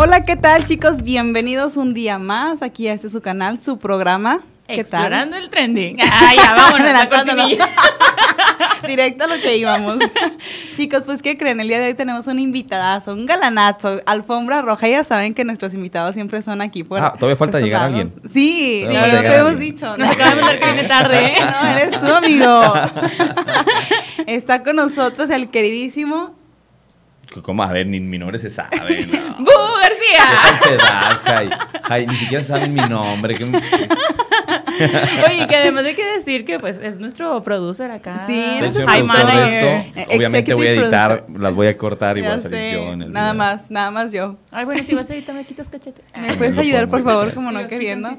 [0.00, 1.02] Hola, ¿qué tal chicos?
[1.02, 4.40] Bienvenidos un día más aquí a este su canal, su programa.
[4.68, 5.98] ¿Qué Explorando el trending.
[6.00, 7.68] Ah, ya, vámonos la.
[8.86, 9.98] Directo a lo que íbamos.
[10.78, 11.58] Chicos, pues ¿qué creen?
[11.58, 14.86] El día de hoy tenemos un invitadazo, un galanazo, alfombra roja.
[14.86, 17.96] Ya saben que nuestros invitados siempre son aquí por Ah, todavía falta llegar lados.
[18.12, 18.30] alguien.
[18.32, 19.58] Sí, no, no te hemos alguien.
[19.58, 19.96] dicho.
[19.96, 21.34] Nos acabamos de que viene tarde, ¿eh?
[21.62, 22.74] No, eres tú, amigo.
[24.28, 26.38] Está con nosotros el queridísimo
[27.42, 27.64] ¿Cómo?
[27.64, 29.04] A ver, ni mi nombre se sabe.
[29.06, 29.36] No.
[29.38, 30.38] ¡Bu ¿Qué García!
[30.42, 31.50] falsedad, Jai?
[31.82, 33.34] Jai, ni siquiera saben mi nombre.
[33.34, 33.50] ¿qué-
[35.28, 38.24] Oye, que además hay que decir que pues es nuestro producer acá.
[38.26, 39.58] Sí, Soy High manager.
[39.58, 40.00] esto.
[40.00, 41.40] Eh, Obviamente voy a editar, producer.
[41.42, 43.44] las voy a cortar y voy a salir sé, yo en el nada video.
[43.44, 44.36] más, nada más yo.
[44.50, 46.02] Ay, bueno, si vas a editar, me quitas cachete.
[46.20, 48.16] ¿Me puedes ayudar, por favor, como no queriendo?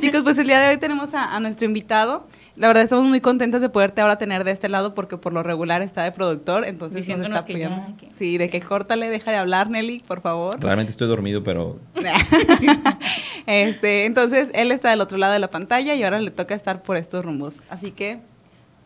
[0.00, 2.26] Chicos, pues el día de hoy tenemos a, a nuestro invitado.
[2.54, 5.42] La verdad estamos muy contentas de poderte ahora tener de este lado porque por lo
[5.42, 7.96] regular está de productor, entonces nos está que ya, apoyando.
[7.96, 10.60] que- Sí, de que córtale, deja de hablar, Nelly, por favor.
[10.60, 11.78] Realmente estoy dormido, pero
[13.46, 16.82] este, entonces él está del otro lado de la pantalla y ahora le toca estar
[16.82, 17.54] por estos rumbos.
[17.70, 18.18] Así que,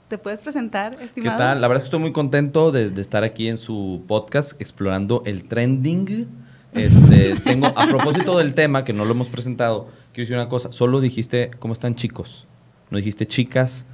[0.09, 1.37] ¿te puedes presentar, ¿qué estimado?
[1.39, 1.61] tal?
[1.61, 5.23] La verdad es que estoy muy contento de, de estar aquí en su podcast explorando
[5.27, 6.29] el trending.
[6.73, 10.73] Este, tengo, a propósito del tema que no lo hemos presentado, quiero decir una cosa.
[10.73, 12.47] Solo dijiste, ¿cómo están chicos?
[12.91, 13.84] No dijiste chicas,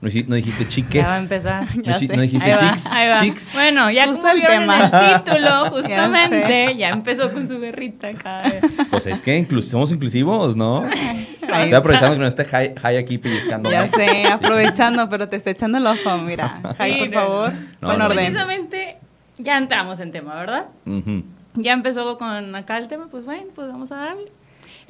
[0.00, 1.02] no, dij- no dijiste chiques.
[1.02, 1.76] Ya va a empezar.
[1.76, 1.82] No,
[2.16, 2.54] no dijiste
[3.20, 3.54] chicks.
[3.54, 4.84] Bueno, ya Justo como el vieron tema.
[4.84, 8.42] el título, justamente, ya, empezó con su berrita acá.
[8.90, 10.82] Pues es que somos inclusivos, ¿no?
[10.84, 13.70] Ahí Estoy aprovechando que no esté Jai, Jai aquí pellizcando.
[13.70, 16.60] Ya sé, aprovechando, pero te está echando el ojo, mira.
[16.76, 17.88] Jai, Sí, por no, favor, no.
[17.88, 18.04] con No, no.
[18.06, 18.16] orden.
[18.18, 18.96] Precisamente,
[19.38, 20.66] ya entramos en tema, ¿verdad?
[21.54, 24.32] Ya empezó con acá el tema, pues bueno, pues vamos a darle.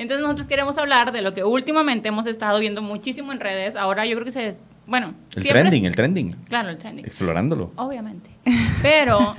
[0.02, 3.76] Entonces nosotros queremos hablar de lo que últimamente hemos estado viendo muchísimo en redes.
[3.76, 4.56] Ahora yo creo que se...
[4.84, 6.32] Bueno, El trending, el trending.
[6.48, 7.04] Claro, el trending.
[7.06, 7.70] Explorándolo.
[7.76, 8.30] Obviamente.
[8.82, 9.34] Pero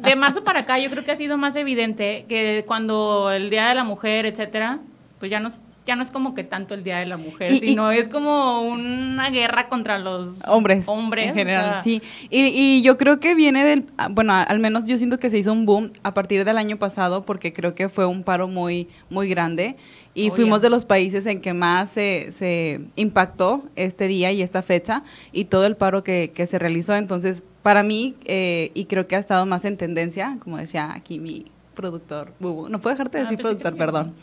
[0.00, 3.68] de marzo para acá yo creo que ha sido más evidente que cuando el Día
[3.68, 4.80] de la Mujer, etcétera,
[5.20, 7.50] pues ya no, es- ya no es como que tanto el Día de la Mujer,
[7.52, 10.84] Y- y- sino es como una guerra contra los Hombres.
[10.86, 11.26] hombres.
[11.26, 12.02] En o general, sea, sí.
[12.28, 13.86] Y, y yo creo que viene del.
[13.96, 16.76] ah, Bueno, al menos yo siento que se hizo un boom a partir del año
[16.76, 19.76] pasado porque creo que fue un paro muy, muy grande.
[20.18, 20.66] Y Oh, fuimos yeah.
[20.66, 25.02] de los países en que más se, se impactó este día y esta fecha
[25.32, 26.94] y todo el paro que, que se realizó.
[26.96, 31.18] Entonces, para mí, eh, y creo que ha estado más en tendencia, como decía aquí
[31.18, 32.68] mi productor, Bubu.
[32.68, 34.14] No puedo dejarte de Ah, decir productor, perdón.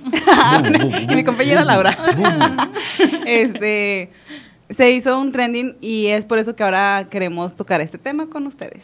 [1.01, 1.97] Y mi compañera Laura.
[3.25, 4.09] este
[4.69, 8.47] se hizo un trending y es por eso que ahora queremos tocar este tema con
[8.47, 8.83] ustedes.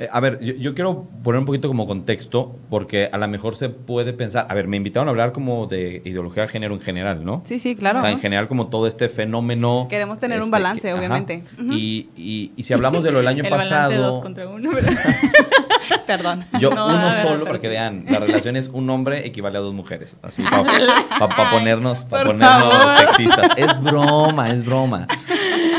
[0.00, 3.56] Eh, a ver, yo, yo quiero poner un poquito como contexto, porque a lo mejor
[3.56, 6.80] se puede pensar, a ver, me invitaron a hablar como de ideología de género en
[6.80, 7.42] general, ¿no?
[7.44, 7.98] Sí, sí, claro.
[7.98, 9.88] O sea, en general como todo este fenómeno.
[9.90, 11.42] Queremos tener un este, balance, que- obviamente.
[11.70, 13.88] Y, y- y si hablamos de lo del año el balance de dos
[14.18, 14.92] pasado, contra uno, ¿verdad?
[16.06, 16.44] Perdón.
[16.60, 17.68] yo No, uno solo, pero para que sí.
[17.68, 20.62] vean, la relación es un hombre equivale a dos mujeres, así, para
[21.50, 22.98] ponernos, pa por ponernos favor.
[23.00, 23.50] sexistas.
[23.56, 25.06] Es broma, es broma,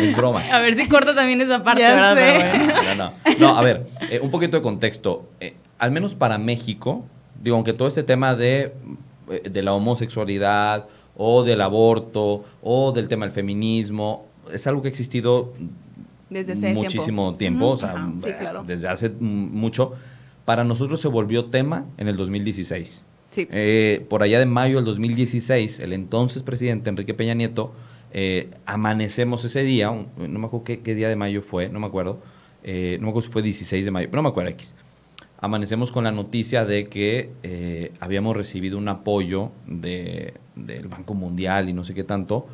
[0.04, 0.42] es broma.
[0.52, 2.22] A ver si corta también esa parte, Ya sé.
[2.42, 2.74] Pero bueno.
[2.74, 3.14] No, no, no.
[3.40, 5.30] No, a ver, eh, un poquito de contexto.
[5.40, 7.06] Eh, al menos para México,
[7.42, 8.74] digo, aunque todo este tema de,
[9.30, 14.88] eh, de la homosexualidad o del aborto o del tema del feminismo es algo que
[14.88, 15.54] ha existido
[16.30, 18.64] Desde hace muchísimo tiempo, o sea, Ajá, sí, claro.
[18.66, 19.94] desde hace mucho.
[20.46, 23.06] Para nosotros se volvió tema en el 2016.
[23.30, 23.48] Sí.
[23.52, 27.74] Eh, por allá de mayo del 2016, el entonces presidente Enrique Peña Nieto,
[28.14, 31.80] eh, amanecemos ese día, un- no me acuerdo qué, qué día de mayo fue, no
[31.80, 32.20] me acuerdo,
[32.64, 34.76] eh, no me acuerdo si fue 16 de mayo, pero no me acuerdo X.
[35.42, 41.70] Amanecemos con la noticia de que eh, habíamos recibido un apoyo de- del Banco Mundial
[41.70, 42.48] y no sé qué tanto,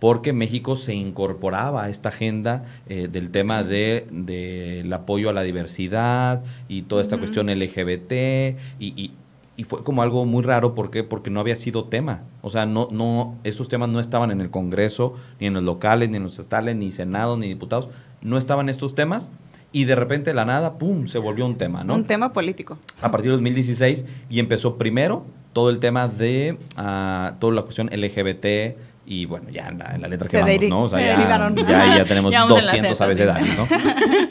[0.00, 6.42] porque México se incorporaba a esta agenda del tema de- del apoyo a la diversidad
[6.68, 9.12] y toda esta cuestión LGBT y, y-
[9.56, 11.04] y fue como algo muy raro ¿por qué?
[11.04, 14.50] porque no había sido tema o sea no no esos temas no estaban en el
[14.50, 17.88] Congreso ni en los locales ni en los estatales ni senado ni diputados
[18.22, 19.30] no estaban estos temas
[19.70, 22.78] y de repente de la nada pum se volvió un tema no Un tema político.
[23.00, 27.88] a partir de 2016 y empezó primero todo el tema de ah, toda la cuestión
[27.88, 30.82] LGBT y bueno, ya en la, en la letra que Se vamos, deri- ¿no?
[30.84, 31.56] O sea, se ya, derivaron.
[31.56, 33.68] ya, ya tenemos Ya vamos en la 200 Z, abecedarios, ¿no?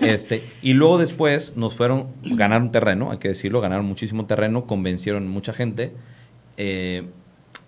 [0.08, 5.28] Este, y luego después nos fueron, ganaron terreno, hay que decirlo, ganaron muchísimo terreno, convencieron
[5.28, 5.92] mucha gente
[6.58, 7.04] eh,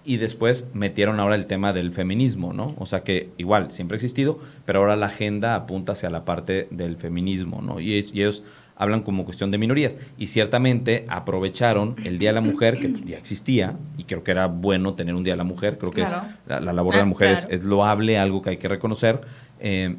[0.05, 2.75] y después metieron ahora el tema del feminismo, ¿no?
[2.77, 6.67] O sea que igual, siempre ha existido, pero ahora la agenda apunta hacia la parte
[6.71, 7.79] del feminismo, ¿no?
[7.79, 8.43] Y, es- y ellos
[8.75, 9.97] hablan como cuestión de minorías.
[10.17, 14.47] Y ciertamente aprovecharon el Día de la Mujer, que ya existía, y creo que era
[14.47, 16.11] bueno tener un Día de la Mujer, creo que es,
[16.47, 19.21] la, labor de la ah, mujer es, loable, algo que hay que reconocer,
[19.59, 19.95] eh,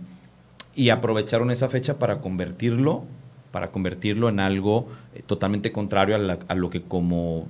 [0.74, 3.04] y aprovecharon esa fecha para convertirlo,
[3.52, 7.46] para convertirlo en algo eh, totalmente contrario a, a lo que como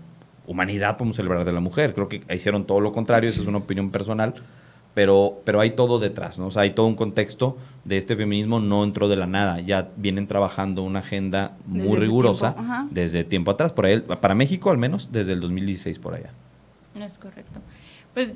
[0.47, 1.95] humanidad podemos celebrar de la mujer.
[1.95, 4.35] Creo que hicieron todo lo contrario, esa es una opinión personal,
[4.95, 6.47] pero, pero hay todo detrás, ¿no?
[6.47, 9.89] O sea, hay todo un contexto de este feminismo, no entró de la nada, ya
[9.97, 12.55] vienen trabajando una agenda muy rigurosa
[12.91, 16.31] desde tiempo atrás, por ahí, para México al menos, desde el 2016 por allá.
[16.95, 17.61] No es correcto.
[18.15, 18.33] Pues,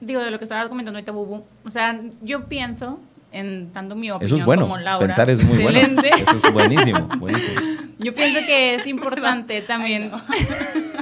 [0.00, 3.00] digo, de lo que estabas comentando ahorita, Bubu, o sea, yo pienso,
[3.32, 5.06] en dando mi opinión Eso es bueno, como Laura.
[5.06, 6.02] Pensar es muy bueno.
[6.02, 7.60] Eso es buenísimo, buenísimo.
[7.98, 10.10] Yo pienso que es importante también...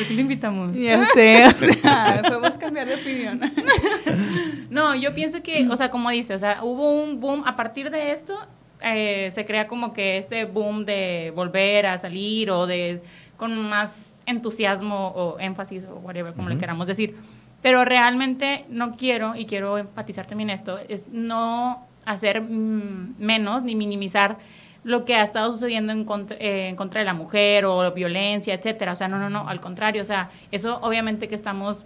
[0.00, 0.74] ¿Por qué le invitamos?
[0.76, 3.40] Ya sé, o sea, podemos cambiar de opinión.
[4.70, 7.90] No, yo pienso que, o sea, como dice, o sea, hubo un boom, a partir
[7.90, 8.38] de esto
[8.80, 13.02] eh, se crea como que este boom de volver a salir o de
[13.36, 17.16] con más entusiasmo o énfasis o whatever, como le queramos decir.
[17.60, 23.74] Pero realmente no quiero, y quiero enfatizar también esto, es no hacer mm, menos ni
[23.74, 24.38] minimizar
[24.82, 28.54] lo que ha estado sucediendo en contra, eh, en contra de la mujer o violencia,
[28.54, 28.92] etcétera.
[28.92, 30.02] O sea, no, no, no, al contrario.
[30.02, 31.84] O sea, eso obviamente que estamos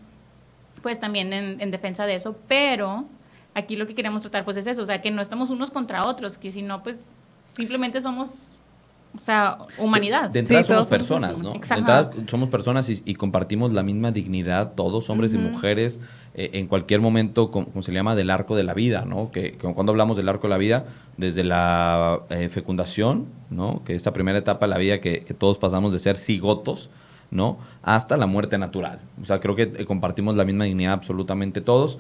[0.83, 3.07] pues también en, en, defensa de eso, pero
[3.55, 6.05] aquí lo que queremos tratar pues es eso, o sea, que no estamos unos contra
[6.05, 7.09] otros, que si no, pues
[7.55, 8.55] simplemente somos
[9.19, 10.31] o sea, humanidad.
[10.31, 11.53] De, entrada somos personas, ¿no?
[11.53, 16.01] De entrada somos personas y, compartimos la misma dignidad, todos, hombres y mujeres,
[16.35, 19.31] eh, en cualquier momento, como, se le llama, del arco de la vida, ¿no?
[19.31, 20.87] Que, cuando hablamos del arco de la vida,
[21.17, 23.83] desde la eh, fecundación, ¿no?
[23.85, 26.91] Que esta primera etapa de la vida que, todos pasamos de ser cigotos,
[27.31, 27.59] ¿no?
[27.83, 29.01] Hasta la muerte natural.
[29.21, 31.99] O sea, creo que eh, compartimos la misma dignidad absolutamente todos.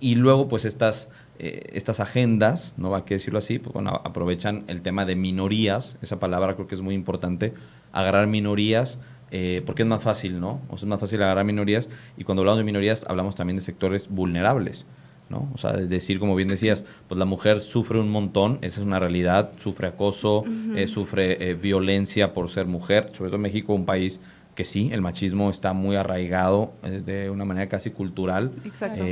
[0.00, 1.08] y luego, pues, estas
[1.40, 2.94] eh, estas agendas, ¿no?
[2.94, 3.74] Hay que decirlo así, pues
[4.04, 7.54] aprovechan el tema de minorías, esa palabra creo que es muy importante,
[7.92, 9.00] agarrar minorías,
[9.36, 10.60] eh, porque es más fácil, ¿no?
[10.68, 13.62] O sea, es más fácil agarrar minorías, y cuando hablamos de minorías hablamos también de
[13.62, 14.86] sectores vulnerables,
[15.28, 15.50] ¿no?
[15.52, 19.00] O sea, decir, como bien decías, pues la mujer sufre un montón, esa es una
[19.00, 20.44] realidad, sufre acoso,
[20.76, 24.20] eh, sufre violencia por ser mujer, sobre todo en México, un país
[24.54, 28.52] que sí, el machismo está muy arraigado de una manera casi cultural.
[28.64, 29.02] Exacto.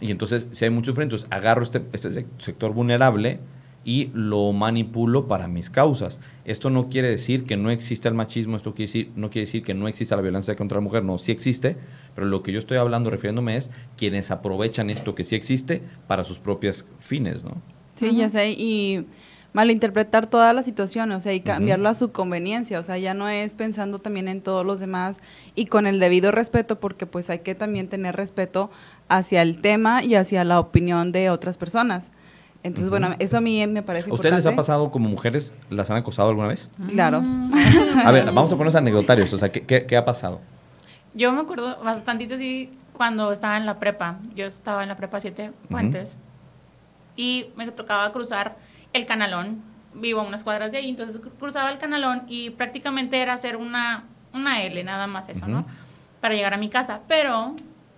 [0.00, 3.40] Y entonces, si hay mucho frente, entonces agarro este, este sector vulnerable
[3.84, 6.18] y lo manipulo para mis causas.
[6.44, 9.62] Esto no quiere decir que no exista el machismo, esto quiere decir, no quiere decir
[9.62, 11.76] que no exista la violencia contra la mujer, no, sí existe,
[12.14, 16.24] pero lo que yo estoy hablando, refiriéndome es quienes aprovechan esto que sí existe para
[16.24, 17.60] sus propios fines, ¿no?
[17.94, 19.06] Sí, ya sé, y
[19.52, 23.28] malinterpretar toda la situación, o sea, y cambiarlo a su conveniencia, o sea, ya no
[23.28, 25.18] es pensando también en todos los demás
[25.54, 28.70] y con el debido respeto, porque pues hay que también tener respeto
[29.08, 32.12] hacia el tema y hacia la opinión de otras personas.
[32.64, 35.90] Entonces, bueno, eso a mí me parece ¿A ustedes les ha pasado como mujeres, las
[35.90, 36.70] han acosado alguna vez?
[36.88, 37.22] Claro.
[38.04, 40.40] a ver, vamos a poner anecdotarios, o sea, ¿qué, qué, ha pasado?
[41.14, 44.18] Yo me acuerdo bastantito así cuando estaba en la prepa.
[44.36, 46.16] Yo estaba en la prepa Siete Puentes
[47.16, 48.56] y me tocaba cruzar
[48.92, 49.62] el canalón.
[49.94, 54.04] Vivo a unas cuadras de ahí, entonces cruzaba el canalón y prácticamente era hacer una,
[54.32, 55.66] una L, nada más eso, ¿no?
[56.20, 57.00] Para llegar a mi casa.
[57.08, 57.54] Pero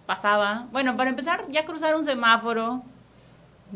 [0.07, 0.67] pasaba.
[0.73, 2.83] Bueno, para empezar, ya cruzar un semáforo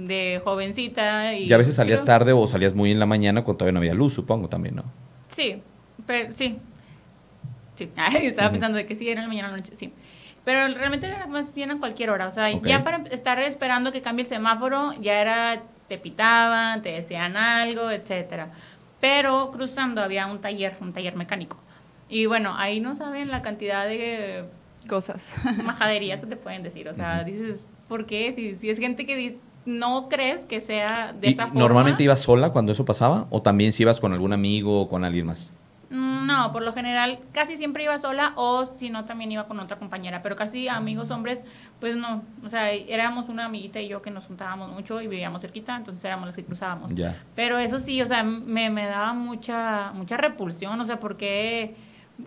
[0.07, 1.35] de jovencita.
[1.35, 3.95] Y, a veces salías tarde o salías muy en la mañana cuando todavía no había
[3.95, 4.85] luz, supongo también, ¿no?
[5.29, 5.61] Sí,
[6.07, 6.59] pero sí.
[7.77, 7.91] Sí,
[8.23, 9.93] estaba pensando de que sí, era en la mañana o la noche, sí.
[10.45, 12.27] Pero realmente era más bien a cualquier hora.
[12.27, 16.91] O sea, ya para estar esperando que cambie el semáforo, ya era, te pitaban, te
[16.91, 18.51] decían algo, etcétera.
[19.01, 21.59] Pero cruzando había un taller, un taller mecánico.
[22.09, 24.45] Y bueno, ahí no saben la cantidad de
[24.89, 25.35] cosas.
[25.63, 26.89] Majaderías que te pueden decir.
[26.89, 28.33] O sea, dices, ¿por qué?
[28.33, 29.39] Si, si es gente que dice,
[29.69, 31.61] no crees que sea de esa forma.
[31.61, 33.27] ¿Normalmente ibas sola cuando eso pasaba?
[33.31, 35.53] ¿O también si ibas con algún amigo o con alguien más?
[35.91, 39.79] No, por lo general casi siempre iba sola o si no también iba con otra
[39.79, 41.43] compañera, pero casi amigos hombres,
[41.81, 45.41] pues no, o sea, éramos una amiguita y yo que nos juntábamos mucho y vivíamos
[45.41, 46.93] cerquita, entonces éramos los que cruzábamos.
[47.35, 51.75] Pero eso sí, o sea, me, me daba mucha mucha repulsión, o sea, porque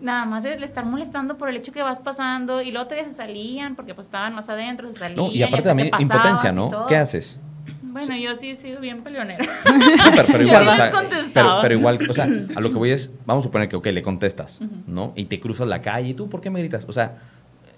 [0.00, 3.12] nada más de estar molestando por el hecho que vas pasando y luego te se
[3.12, 5.30] salían porque pues estaban más adentro, se salían.
[5.30, 6.86] y aparte también impotencia, ¿no?
[6.86, 7.38] ¿Qué haces?
[7.82, 9.44] Bueno, yo sí he sido bien peleonera.
[10.26, 13.48] pero, igual, o sea, pero, igual, o sea, a lo que voy es, vamos a
[13.48, 15.12] suponer que, ok, le contestas, ¿no?
[15.14, 16.86] Y te cruzas la calle y tú, ¿por qué me gritas?
[16.88, 17.18] O sea,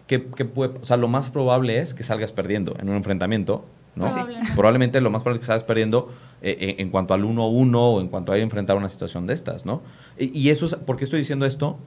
[0.07, 3.65] ¿qué, puede, o sea, lo más probable es que salgas perdiendo en un enfrentamiento,
[3.97, 4.09] ¿no?
[4.55, 7.49] Probablemente lo más probable es que salgas perdiendo eh, eh, en cuanto al uno a
[7.49, 9.83] uno o en cuanto a enfrentar una situación de estas, ¿no?
[10.17, 11.79] Y, y eso, es, ¿por qué estoy diciendo esto?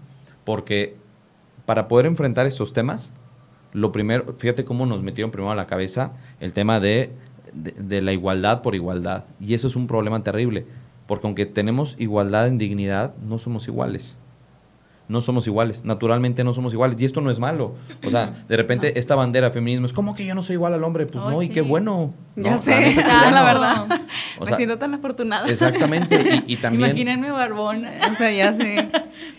[0.47, 0.95] Porque
[1.65, 3.11] para poder enfrentar estos temas,
[3.73, 7.11] lo primero, fíjate cómo nos metieron primero a la cabeza el tema de,
[7.53, 9.25] la igualdad por igualdad.
[9.41, 10.65] Y eso es un problema terrible.
[11.05, 14.17] Porque aunque tenemos igualdad en dignidad, no somos iguales
[15.07, 17.75] no somos iguales, naturalmente no somos iguales, y esto no es malo.
[18.05, 20.83] O sea, de repente esta bandera feminismo es como que yo no soy igual al
[20.83, 22.13] hombre, pues no, y qué bueno.
[22.35, 24.01] Ya sé, la, verdad.
[24.45, 25.47] Me siento tan afortunada.
[25.47, 26.89] Exactamente, y, también...
[26.89, 28.89] Imagínenme barbón, o sea, ya sé.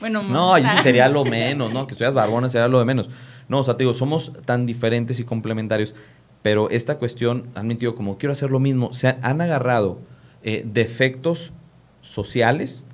[0.01, 1.87] bueno, No, ahí sí sería lo menos, ¿no?
[1.87, 3.11] Que seas barbona sería lo de menos.
[3.49, 5.95] No, o sea, te digo, somos tan diferentes y complementarios,
[6.43, 9.99] pero esta cuestión, han mentido como quiero hacer lo mismo, se han, agarrado
[10.43, 11.53] eh, defectos
[12.01, 12.85] sociales,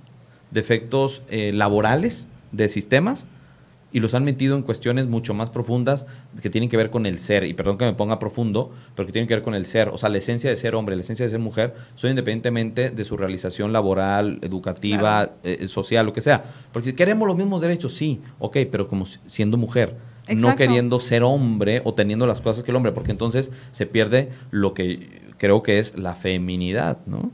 [0.50, 3.26] defectos eh, laborales, de sistemas
[3.94, 6.04] y los han metido en cuestiones mucho más profundas
[6.42, 7.44] que tienen que ver con el ser.
[7.44, 9.88] Y perdón que me ponga profundo, pero que tienen que ver con el ser.
[9.88, 13.04] O sea, la esencia de ser hombre, la esencia de ser mujer, son independientemente de
[13.04, 16.42] su realización laboral, educativa, eh, social, lo que sea.
[16.73, 19.96] Porque queremos los mismos derechos, sí, ok, pero como siendo mujer.
[20.34, 24.30] No queriendo ser hombre o teniendo las cosas que el hombre, porque entonces se pierde
[24.50, 27.30] lo que creo que es la feminidad, ¿no?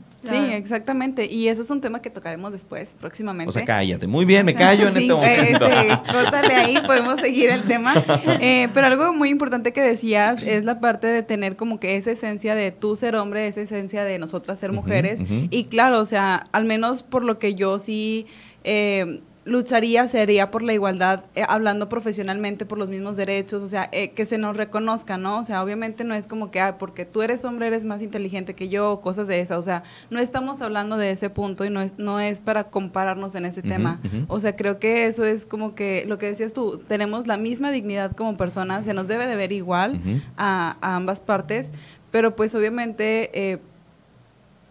[0.61, 1.25] Exactamente.
[1.25, 3.49] Y eso es un tema que tocaremos después, próximamente.
[3.49, 4.05] O sea, cállate.
[4.05, 5.65] Muy bien, me callo en este momento.
[5.65, 7.93] Este, córtale ahí, podemos seguir el tema.
[8.43, 12.11] Eh, pero algo muy importante que decías es la parte de tener como que esa
[12.11, 15.23] esencia de tú ser hombre, esa esencia de nosotras ser mujeres.
[15.49, 18.25] Y claro, o sea, al menos por lo que yo sí...
[18.63, 23.89] Eh, lucharía sería por la igualdad, eh, hablando profesionalmente por los mismos derechos, o sea,
[23.91, 25.39] eh, que se nos reconozca, ¿no?
[25.39, 28.53] O sea, obviamente no es como que, ah, porque tú eres hombre eres más inteligente
[28.53, 31.81] que yo, cosas de esas, o sea, no estamos hablando de ese punto y no
[31.81, 33.99] es, no es para compararnos en ese tema.
[34.27, 37.71] O sea, creo que eso es como que, lo que decías tú, tenemos la misma
[37.71, 39.99] dignidad como personas, se nos debe de ver igual
[40.37, 41.71] a, ambas partes,
[42.11, 43.31] pero pues obviamente...
[43.33, 43.59] Eh,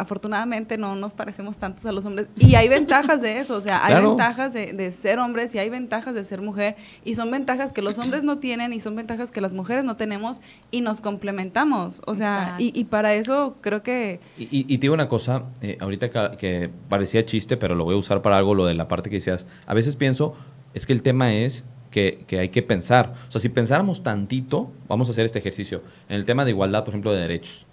[0.00, 2.28] afortunadamente no nos parecemos tantos a los hombres.
[2.36, 6.14] Y hay ventajas de eso, o sea, hay ventajas de, ser hombres y hay ventajas
[6.14, 6.76] de ser mujer.
[7.04, 9.96] Y son ventajas que los hombres no tienen y son ventajas que las mujeres no
[9.96, 10.40] tenemos
[10.70, 12.00] y nos complementamos.
[12.06, 14.20] O sea, y, para eso creo que...
[14.38, 17.98] Y, y, te digo una cosa, eh, ahorita que, parecía chiste, pero lo voy a
[17.98, 19.46] usar para algo, lo de la parte que decías.
[19.66, 20.34] A veces pienso,
[20.72, 23.14] es que el tema es que, que, hay que pensar.
[23.28, 26.84] O sea, si pensáramos tantito, vamos a hacer este ejercicio, en el tema de igualdad,
[26.84, 27.66] por ejemplo, de derechos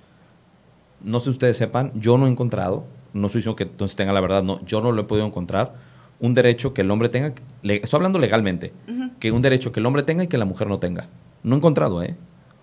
[1.02, 4.14] no sé si ustedes sepan, yo no he encontrado, no soy diciendo que entonces tenga
[4.14, 5.76] la verdad, no, yo no lo he podido encontrar,
[6.20, 8.74] un derecho que el hombre tenga, estoy hablando legalmente,
[9.20, 11.08] que un derecho que el hombre tenga y que la mujer no tenga.
[11.44, 12.16] No he encontrado, ¿eh?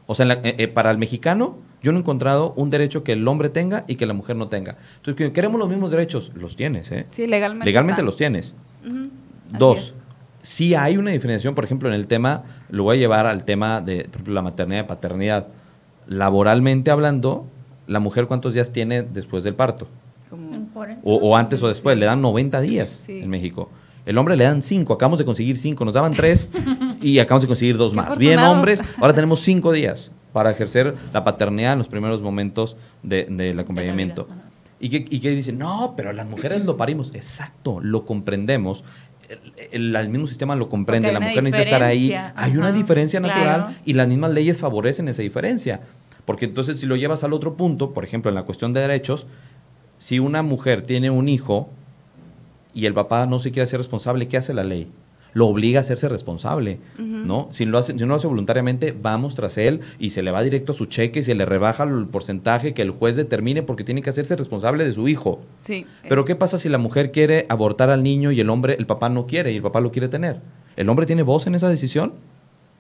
[0.06, 3.26] O sea, eh, eh, para el mexicano, yo no he encontrado un derecho que el
[3.26, 4.76] hombre tenga y que la mujer no tenga.
[4.96, 7.06] Entonces, queremos los mismos derechos, los tienes, ¿eh?
[7.10, 7.64] Sí, legalmente.
[7.64, 8.54] Legalmente los tienes.
[9.58, 9.94] Dos,
[10.44, 13.80] si hay una diferenciación, por ejemplo, en el tema, lo voy a llevar al tema
[13.80, 15.48] de, por ejemplo, la maternidad y paternidad.
[16.06, 17.46] Laboralmente hablando,
[17.86, 19.88] la mujer cuántos días tiene después del parto.
[21.02, 23.70] O, antes o después, le dan 90 días en México.
[24.06, 26.48] El hombre le dan 5, acabamos de conseguir 5, nos daban 3
[27.00, 28.18] y acabamos de conseguir 2 más.
[28.18, 33.58] Bien, hombres, ahora tenemos 5 días para ejercer la paternidad en los primeros momentos del
[33.58, 34.28] acompañamiento.
[34.80, 37.14] ¿Y que, y que dicen, no, pero las mujeres lo parimos.
[37.14, 38.84] Exacto, lo comprendemos.
[39.70, 42.14] El, mismo sistema lo comprende, la mujer necesita estar ahí.
[42.34, 45.80] Hay una diferencia natural y las mismas leyes favorecen esa diferencia.
[46.24, 49.26] Porque entonces si lo llevas al otro punto, por ejemplo, en la cuestión de derechos,
[49.98, 51.68] si una mujer tiene un hijo
[52.72, 54.88] y el papá no se quiere hacer responsable, ¿qué hace la ley?
[55.32, 57.48] Lo obliga a hacerse responsable, ¿no?
[57.50, 60.42] Si, lo hace, si no lo hace voluntariamente, vamos tras él y se le va
[60.44, 63.82] directo a su cheque y se le rebaja el porcentaje que el juez determine porque
[63.82, 65.40] tiene que hacerse responsable de su hijo.
[65.58, 65.86] Sí.
[66.08, 69.08] Pero ¿qué pasa si la mujer quiere abortar al niño y el hombre, el papá
[69.08, 70.40] no quiere y el papá lo quiere tener?
[70.76, 72.12] ¿El hombre tiene voz en esa decisión?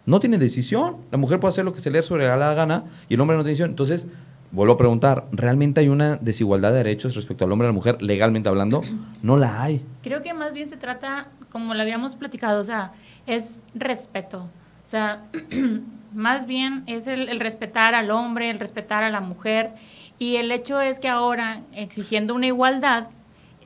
[0.06, 0.96] No tiene decisión.
[1.10, 3.42] La mujer puede hacer lo que se le sobre la gana y el hombre no
[3.42, 3.70] tiene decisión.
[3.70, 4.06] Entonces,
[4.52, 7.74] vuelvo a preguntar, ¿realmente hay una desigualdad de derechos respecto al hombre y a la
[7.74, 8.82] mujer, legalmente hablando?
[9.22, 9.82] No la hay.
[10.02, 12.92] Creo que más bien se trata, como lo habíamos platicado, o sea,
[13.26, 14.50] es respeto.
[14.84, 15.22] O sea,
[16.12, 19.70] más bien es el respetar al hombre, el respetar a la mujer.
[20.18, 23.08] Y el hecho es que ahora, exigiendo una igualdad,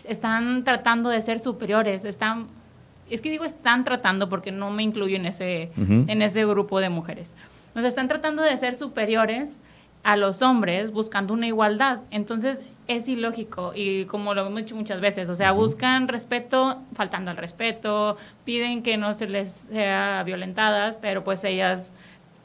[0.05, 2.49] están tratando de ser superiores, están
[3.15, 6.89] es que digo están tratando porque no me incluyo en ese, en ese grupo de
[6.89, 7.37] mujeres.
[7.75, 9.61] Sea, están tratando de ser superiores
[10.03, 12.01] a los hombres buscando una igualdad.
[12.11, 17.31] Entonces es ilógico y como lo hemos dicho muchas veces, o sea, buscan respeto faltando
[17.31, 21.93] al respeto, piden que no se les sea violentadas, pero pues ellas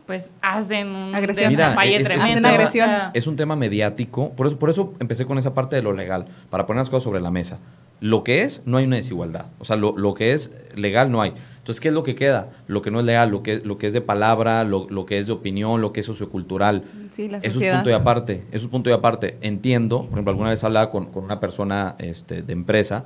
[0.05, 1.55] pues hacen un agresión.
[1.55, 2.49] tremenda.
[2.49, 2.89] agresión.
[3.13, 6.25] Es un tema mediático, por eso, por eso empecé con esa parte de lo legal,
[6.49, 7.59] para poner las cosas sobre la mesa
[7.99, 9.45] lo que es, no hay una desigualdad.
[9.59, 11.33] O sea, lo, que es legal no hay.
[11.57, 12.49] Entonces, ¿qué es lo que queda?
[12.67, 15.27] Lo que no es legal, lo que, lo que es de palabra, lo, que es
[15.27, 16.83] de opinión, lo que es sociocultural.
[17.09, 18.43] Sí, la Eso es punto y aparte.
[18.51, 19.37] Eso es punto y aparte.
[19.41, 23.05] Entiendo, por ejemplo, alguna vez hablaba con, una persona este, de empresa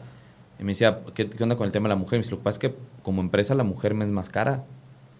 [0.59, 2.15] y me decía, ¿qué, onda con el tema de la mujer?
[2.15, 4.29] Y me dice, lo que pasa es que como empresa la mujer me es más
[4.29, 4.63] cara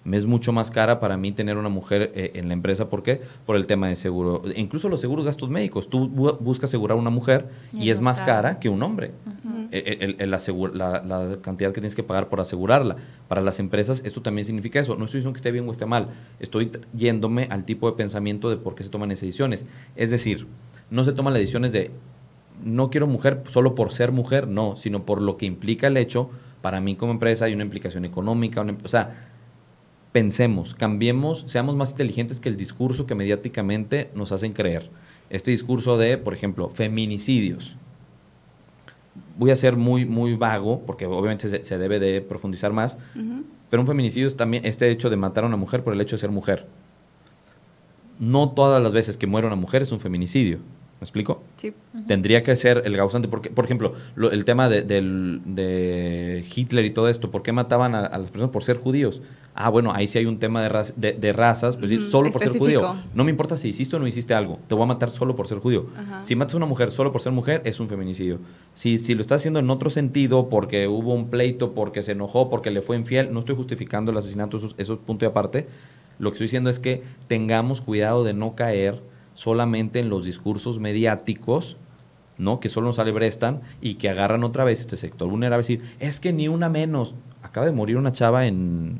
[0.08, 2.90] me es mucho más cara para mí tener una mujer eh, en la empresa.
[2.90, 3.22] ¿Por qué?
[3.46, 4.42] Por el tema de seguro.
[4.56, 5.90] Incluso los seguros gastos médicos.
[5.90, 9.12] Tú bu- buscas asegurar a una mujer y, Y es más cara que un hombre.
[9.72, 12.96] El- el- el asegu- la, la cantidad que tienes que pagar por asegurarla.
[13.28, 14.96] Para las empresas esto también significa eso.
[14.96, 16.08] No estoy diciendo que esté bien o esté mal.
[16.40, 19.66] Estoy yéndome al tipo de pensamiento de por qué se toman esas decisiones.
[19.98, 20.48] Es decir,
[20.90, 21.92] no se toman las decisiones de
[22.64, 26.30] no quiero mujer solo por ser mujer, no, sino por lo que implica el hecho.
[26.62, 28.62] Para mí como empresa hay una implicación económica.
[28.62, 29.27] una- o sea,
[30.12, 34.90] pensemos, cambiemos, seamos más inteligentes que el discurso que mediáticamente nos hacen creer.
[35.30, 37.76] Este discurso de, por ejemplo, feminicidios.
[39.38, 42.98] Voy a ser muy, muy vago, porque obviamente se, se debe de profundizar más,
[43.70, 46.16] pero un feminicidio es también este hecho de matar a una mujer por el hecho
[46.16, 46.66] de ser mujer.
[48.20, 50.58] No todas las veces que muere una mujer es un feminicidio.
[51.00, 51.44] ¿Me explico?
[51.58, 51.74] Sí.
[52.08, 54.82] Tendría que ser el causante, porque, por ejemplo, lo- el tema de,
[56.56, 59.22] Hitler y todo esto, ¿por qué mataban a, a las personas por ser judíos?
[59.60, 62.44] Ah, bueno, ahí sí hay un tema de, de, de razas, pues sí, solo por
[62.44, 62.96] ser judío.
[63.16, 65.48] No me importa si hiciste o no hiciste algo, te voy a matar solo por
[65.48, 65.88] ser judío.
[65.98, 66.24] Ajá.
[66.24, 68.38] Si matas a una mujer solo por ser mujer, es un feminicidio.
[68.76, 72.52] Si, si lo estás haciendo en otro sentido, porque hubo un pleito, porque se enojó,
[72.52, 75.68] porque le fue infiel, no estoy justificando el asesinato, eso, eso es punto y aparte.
[76.20, 79.02] Lo que estoy diciendo es que tengamos cuidado de no caer
[79.34, 81.78] solamente en los discursos mediáticos,
[82.38, 82.60] ¿no?
[82.60, 85.58] Que solo nos alebrestan y que agarran otra vez este sector vulnerable.
[85.64, 87.16] Decir, es que ni una menos.
[87.42, 89.00] Acaba de morir una chava en.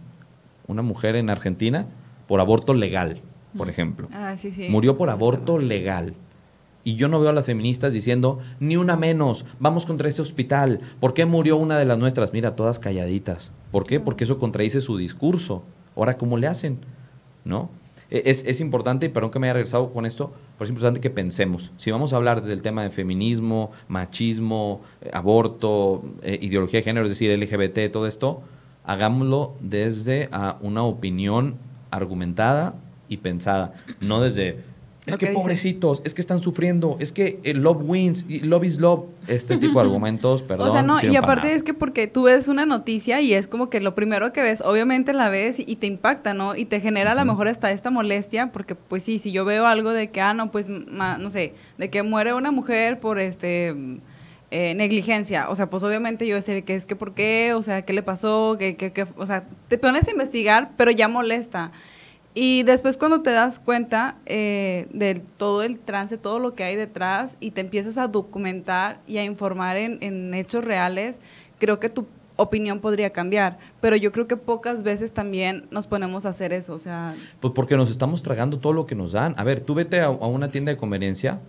[0.68, 1.88] Una mujer en Argentina
[2.28, 3.22] por aborto legal,
[3.58, 4.08] por ejemplo.
[4.14, 4.68] Ah, sí, sí.
[4.70, 6.14] Murió por aborto legal.
[6.84, 10.80] Y yo no veo a las feministas diciendo, ni una menos, vamos contra ese hospital.
[11.02, 12.32] ¿Por qué murió una de las nuestras?
[12.32, 13.52] Mira, todas calladitas.
[13.72, 14.00] ¿Por qué?
[14.00, 15.64] Porque eso contradice su discurso.
[15.98, 16.80] Ahora, ¿cómo le hacen?
[17.44, 17.70] ¿No?
[18.10, 21.02] E- Es, es importante, y perdón que me haya regresado con esto, pero es importante
[21.02, 21.72] que pensemos.
[21.76, 26.84] Si vamos a hablar desde el tema de feminismo, machismo, eh, aborto, eh, ideología de
[26.86, 28.44] género, es decir, LGBT, todo esto,
[28.88, 30.30] hagámoslo desde
[30.62, 31.56] una opinión
[31.92, 32.74] argumentada
[33.10, 34.64] y pensada, no desde,
[35.06, 38.80] es que pobrecitos, es que están sufriendo, es que el love wins, y love is
[38.80, 40.70] love, este tipo de argumentos, perdón.
[40.70, 43.70] o sea, no, y aparte es que porque tú ves una noticia y es como
[43.70, 46.56] que lo primero que ves, obviamente la ves y, te impacta, ¿no?
[46.56, 49.68] Y te genera a lo mejor hasta esta molestia, porque pues sí, si yo veo
[49.68, 53.20] algo de que, ah, no, pues, ma- no sé, de que muere una mujer por
[53.20, 53.76] este
[54.52, 57.82] eh, negligencia, o sea, pues obviamente yo decir que es que por qué, o sea,
[57.84, 61.72] qué le pasó, que, que, que- o sea, te pones a investigar, pero ya molesta.
[62.34, 66.76] Y después cuando te das cuenta eh, de todo el trance, todo lo que hay
[66.76, 71.20] detrás y te empiezas a documentar y a informar en, en hechos reales,
[71.60, 72.06] creo que tu
[72.36, 73.58] opinión podría cambiar.
[73.82, 76.74] Pero yo creo que pocas veces también nos ponemos a hacer eso.
[76.76, 79.34] O sea, Pues porque nos estamos tragando todo lo que nos dan.
[79.38, 81.40] A ver, tú vete a, a una tienda de conveniencia,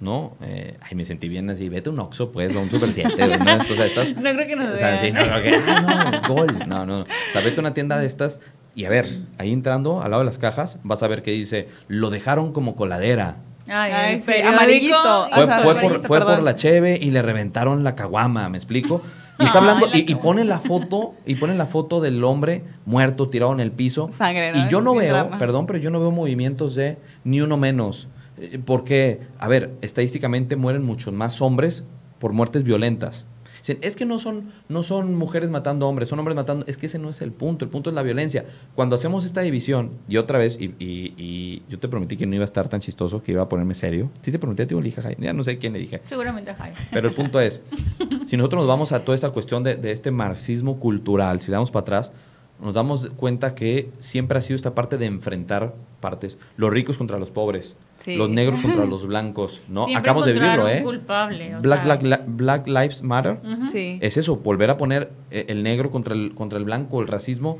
[0.00, 0.36] ¿no?
[0.42, 1.68] Eh, ay, me sentí bien así.
[1.68, 4.10] Vete a un Oxxo, pues, o a un Super 7, una cosa de estas.
[4.16, 5.00] No creo que nos O sea, vean.
[5.00, 6.58] sí, no, no, que- ah, no, gol.
[6.66, 7.00] No, no.
[7.00, 8.40] O sea, vete a una tienda de estas
[8.74, 9.08] y a ver,
[9.38, 12.76] ahí entrando al lado de las cajas, vas a ver que dice, lo dejaron como
[12.76, 13.36] coladera.
[13.68, 15.28] Ay, Ay, sí, amarillito.
[15.32, 19.02] Fue, O sea, fue por, fue la cheve y le reventaron la caguama, ¿me explico?
[19.38, 23.28] Y está hablando, la y, pone la foto, y pone la foto del hombre muerto,
[23.30, 24.10] tirado en el piso.
[24.16, 24.66] Sangre, ¿no?
[24.66, 25.38] Y yo no veo, drama.
[25.38, 28.08] perdón, pero yo no veo movimientos de ni uno menos.
[28.40, 31.84] Eh, Porque, a ver, estadísticamente mueren muchos más hombres
[32.18, 33.26] por muertes violentas.
[33.60, 36.64] Dicen, es que no son, no son mujeres matando hombres, son hombres matando.
[36.66, 38.46] Es que ese no es el punto, el punto es la violencia.
[38.74, 42.34] Cuando hacemos esta división, y otra vez, y, y- y yo te prometí que no
[42.34, 44.10] iba a estar tan chistoso, que iba a ponerme serio.
[44.22, 46.00] Sí te prometí a ti, dije a Jaime, ya no sé quién le dije.
[46.08, 46.74] Seguramente Jaime.
[46.90, 47.62] Pero el punto es,
[48.24, 51.52] si nosotros nos vamos a toda esta cuestión de, de este marxismo cultural, si le
[51.52, 52.12] damos para atrás,
[52.62, 57.18] nos damos cuenta que siempre ha sido esta parte de enfrentar partes, los ricos contra
[57.18, 58.16] los pobres, Sí.
[58.16, 59.84] los negros contra los blancos, ¿no?
[59.84, 60.82] Siempre Acabamos de vivirlo, ¿eh?
[60.82, 61.56] culpable.
[61.56, 63.38] o Black, sea, Black- Black Lives Matter.
[63.72, 63.98] Sí.
[64.00, 67.58] Es eso, volver a poner eh, el negro contra el, contra el blanco, el racismo.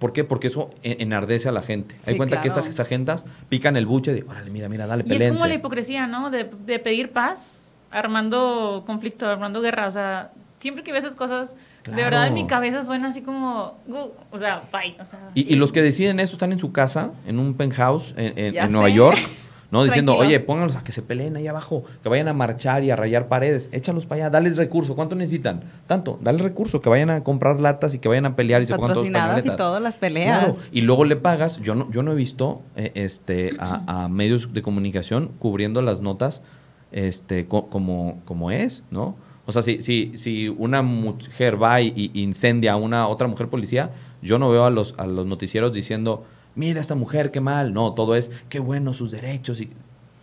[0.00, 0.24] ¿Por qué?
[0.24, 1.94] Porque eso en- enardece a la gente.
[2.06, 5.12] Hay Sí, cuenta que estas agendas pican el buche de, órale, mira, mira, dale, Y
[5.14, 6.30] es como la hipocresía, ¿no?
[6.30, 9.86] De, de pedir paz, armando conflicto, armando guerra.
[9.86, 11.54] O sea, siempre que veo esas cosas,
[11.90, 14.96] de verdad en mi cabeza suena así como, "Gu", o sea, bye.
[15.00, 18.14] O sea, Y, y los que deciden eso están en su casa, en un penthouse
[18.16, 18.88] en, en- Ya en Nueva.
[18.88, 19.18] York,
[19.70, 19.82] ¿no?
[19.84, 22.96] Diciendo, oye, pónganlos a que se peleen ahí abajo, que vayan a marchar y a
[22.96, 24.94] rayar paredes, échalos para allá, dales recurso.
[24.94, 25.62] ¿Cuánto necesitan?
[25.86, 28.74] Tanto, dale recurso, que vayan a comprar latas y que vayan a pelear y se
[28.76, 30.38] pongan todos y todo, las peleas.
[30.38, 34.08] Claro, y luego le pagas, yo no, yo no he visto eh, este, a, a
[34.08, 36.42] medios de comunicación cubriendo las notas
[36.92, 39.16] este, co- como, como es, ¿no?
[39.46, 43.48] O sea, si, si, si una mujer va y, y incendia a una otra mujer
[43.48, 46.24] policía, yo no veo a los, a los noticieros diciendo,
[46.56, 47.72] mira esta mujer, qué mal.
[47.72, 49.60] No, todo es, qué bueno sus derechos.
[49.60, 49.70] Y,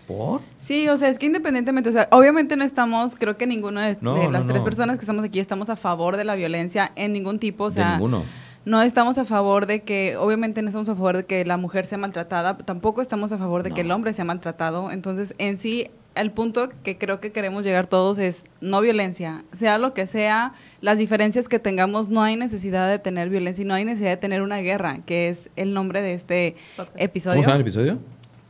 [0.07, 0.41] ¿Por?
[0.61, 3.97] Sí, o sea, es que independientemente, o sea, obviamente no estamos, creo que ninguno de,
[4.01, 6.91] No, de no, las tres personas que estamos aquí estamos a favor de la violencia
[6.97, 8.23] en ningún tipo, o De sea, ninguno.
[8.65, 11.85] no estamos a favor de que, obviamente no estamos a favor de que la mujer
[11.85, 14.91] sea maltratada, tampoco estamos a favor de que el hombre sea maltratado.
[14.91, 19.77] Entonces, en sí, el punto que creo que queremos llegar todos es no violencia, sea
[19.77, 23.73] lo que sea, las diferencias que tengamos, no hay necesidad de tener violencia y no
[23.73, 26.55] hay necesidad de tener una guerra, que es el nombre de este
[26.95, 27.37] episodio.
[27.37, 27.99] ¿Cómo se llama el episodio?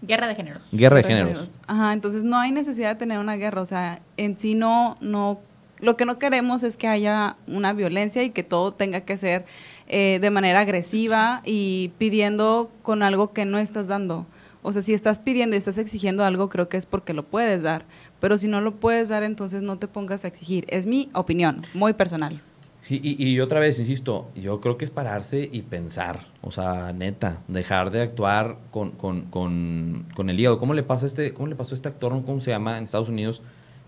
[0.02, 0.62] Guerra de géneros.
[0.72, 1.62] Guerra de Guerra de géneros.
[1.66, 5.40] Ajá, entonces no hay necesidad de tener una guerra, o sea, en sí no, no,
[5.80, 9.46] lo que no queremos es que haya una violencia y que todo tenga que ser
[9.88, 14.26] eh, de manera agresiva y pidiendo con algo que no estás dando.
[14.64, 17.62] O sea, si estás pidiendo y estás exigiendo algo, creo que es porque lo puedes
[17.62, 17.86] dar.
[18.20, 20.66] Pero si no lo puedes dar, entonces no te pongas a exigir.
[20.70, 22.42] Es mi opinión, muy personal.
[22.90, 26.92] Y, y- y otra vez, insisto, yo creo que es pararse y pensar, o sea,
[26.92, 30.60] neta, dejar de actuar con, con, con, con el hígado.
[30.60, 32.84] ¿Cómo le, pasa a este, ¿Cómo le pasó a este actor, cómo se llama, en
[32.84, 33.42] Estados Unidos,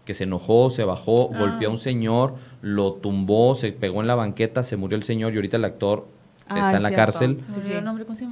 [0.06, 1.40] que se enojó, se bajó, Ah.
[1.40, 5.34] golpeó a un señor, lo tumbó, se pegó en la banqueta, se murió el señor
[5.34, 6.08] y ahorita el actor
[6.48, 6.96] Ah, está es en la cierto.
[7.06, 7.40] cárcel?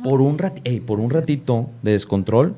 [0.03, 2.55] Por un, rati- por un ratito de descontrol,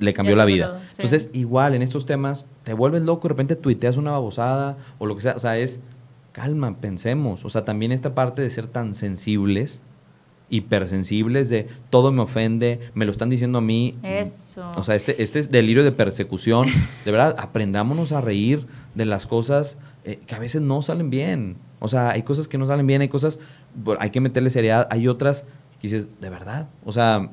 [0.00, 0.80] le cambió la vida.
[0.80, 0.92] sí.
[0.98, 5.14] Entonces, igual en estos temas, te vuelves loco, de repente tuiteas una babosada o lo
[5.14, 5.34] que sea.
[5.34, 5.80] O sea, es
[6.32, 7.44] calma, pensemos.
[7.44, 9.80] O sea, también esta parte de ser tan sensibles,
[10.50, 13.96] hipersensibles, de todo me ofende, me lo están diciendo a mí.
[14.02, 14.70] Eso.
[14.76, 16.68] O sea, este, este es delirio de persecución.
[17.04, 21.56] De verdad, aprendámonos a reír de las cosas eh, que a veces no salen bien.
[21.80, 23.38] O sea, hay cosas que no salen bien, hay cosas,
[23.98, 25.42] hay que meterle seriedad, hay otras
[25.80, 26.68] que dices, de verdad.
[26.84, 27.30] O sea,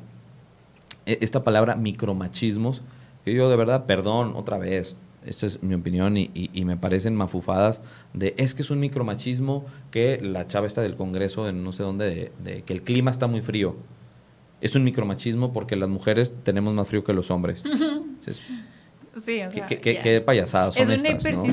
[1.05, 2.81] e- esta palabra micromachismos,
[3.23, 6.77] que yo de verdad, perdón, otra vez, esta es mi opinión y, y- y me
[6.77, 7.81] parecen mafufadas
[8.13, 11.83] de, es que es un micromachismo que la chava está del Congreso, de no sé
[11.83, 13.75] dónde, de, de que el clima está muy frío.
[14.61, 17.63] Es un micromachismo porque las mujeres tenemos más frío que los hombres.
[17.65, 18.41] Entonces,
[19.17, 21.43] sí, o ¿qué, sea, qué- qué payasadas son Es una estas, ¿no?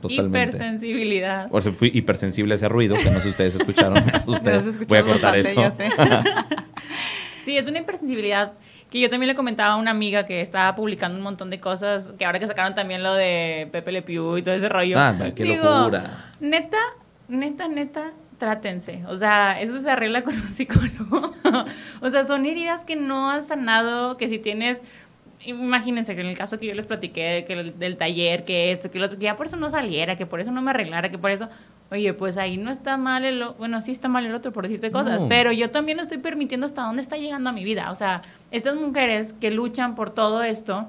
[0.00, 0.56] Totalmente.
[0.56, 1.48] hipersensibilidad.
[1.50, 3.98] O sea, fui hipersensible a ese ruido, que no sé si ustedes escucharon.
[4.08, 6.02] escuchó Voy a cortar bastante, eso.
[7.40, 8.52] Sí, es una hipersensibilidad
[8.90, 12.12] que yo también le comentaba a una amiga que estaba publicando un montón de cosas,
[12.18, 14.98] que ahora que sacaron también lo de Pepe Le Pew y todo ese rollo.
[14.98, 16.32] Anda, qué Digo, locura.
[16.40, 16.78] Neta,
[17.28, 19.04] neta, neta, trátense.
[19.06, 21.32] O sea, eso se arregla con un psicólogo.
[22.00, 24.82] o sea, son heridas que no has sanado, que si tienes...
[25.46, 28.72] Imagínense que en el caso que yo les platiqué de que el- del taller, que
[28.72, 30.70] esto, que lo otro, que ya por eso no saliera, que por eso no me
[30.70, 31.48] arreglara, que por eso...
[31.90, 33.42] Oye, pues ahí no está mal el...
[33.58, 35.28] Bueno, sí está mal el otro por decirte cosas, No.
[35.28, 37.90] pero yo también estoy permitiendo hasta dónde está llegando a mi vida.
[37.90, 40.86] O sea, estas mujeres que luchan por todo esto,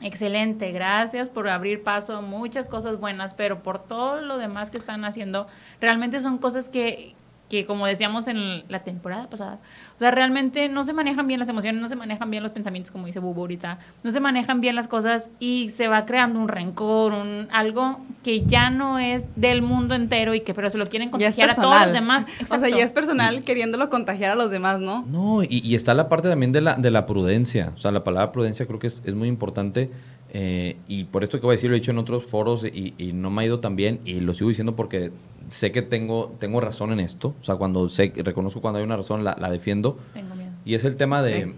[0.00, 4.76] excelente, gracias por abrir paso a muchas cosas buenas, pero por todo lo demás que
[4.78, 5.46] están haciendo,
[5.80, 7.14] realmente son cosas que,
[7.50, 9.58] que como decíamos en la temporada pasada,
[9.96, 12.90] o sea, realmente no se manejan bien las emociones, no se manejan bien los pensamientos,
[12.90, 16.48] como dice Bubu ahorita, no se manejan bien las cosas y se va creando un
[16.48, 20.88] rencor, un algo que ya no es del mundo entero y que pero se lo
[20.88, 22.24] quieren contagiar a todos los demás.
[22.24, 22.76] O sea, Exacto.
[22.78, 25.04] ya es personal queriéndolo contagiar a los demás, ¿no?
[25.06, 27.72] No, y, y está la parte también de la, de la prudencia.
[27.76, 29.90] O sea, la palabra prudencia creo que es, es muy importante.
[30.32, 32.94] eh, y por esto que voy a decir, lo he dicho en otros foros y,
[32.98, 34.00] y no me ha ido tan bien.
[34.04, 35.12] Y lo sigo diciendo porque
[35.50, 37.34] sé que tengo, tengo razón en esto.
[37.40, 39.98] O sea, cuando sé, reconozco cuando hay una razón, la, la defiendo.
[40.12, 40.52] Tengo miedo.
[40.64, 41.54] Y es el tema de...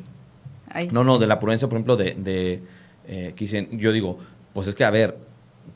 [0.78, 0.88] Sí.
[0.92, 2.62] No, no, de la prudencia, por ejemplo, de, de
[3.06, 4.18] eh, que dicen, yo digo,
[4.52, 5.16] pues es que, a ver,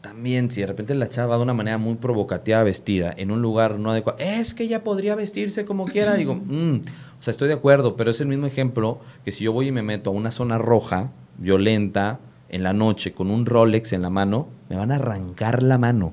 [0.01, 3.41] también si de repente la chava va de una manera muy provocativa vestida en un
[3.41, 6.75] lugar no adecuado, es que ella podría vestirse como quiera, digo, mm,
[7.19, 9.73] o sea, estoy de acuerdo, pero es el mismo ejemplo que si yo voy y
[9.73, 12.19] me meto a una zona roja, violenta,
[12.49, 16.13] en la noche, con un Rolex en la mano, me van a arrancar la mano.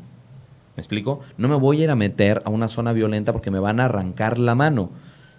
[0.77, 1.21] ¿Me explico?
[1.37, 3.85] No me voy a ir a meter a una zona violenta porque me van a
[3.85, 4.91] arrancar la mano.